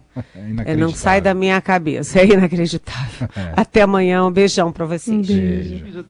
é 0.65 0.75
não 0.75 0.89
sai 0.89 1.19
da 1.19 1.33
minha 1.33 1.59
cabeça, 1.59 2.19
é 2.19 2.25
inacreditável. 2.25 3.27
É. 3.35 3.53
Até 3.55 3.81
amanhã, 3.81 4.25
um 4.25 4.31
beijão 4.31 4.71
para 4.71 4.85
vocês. 4.85 5.09
Um 5.09 5.21
beijo. 5.21 6.03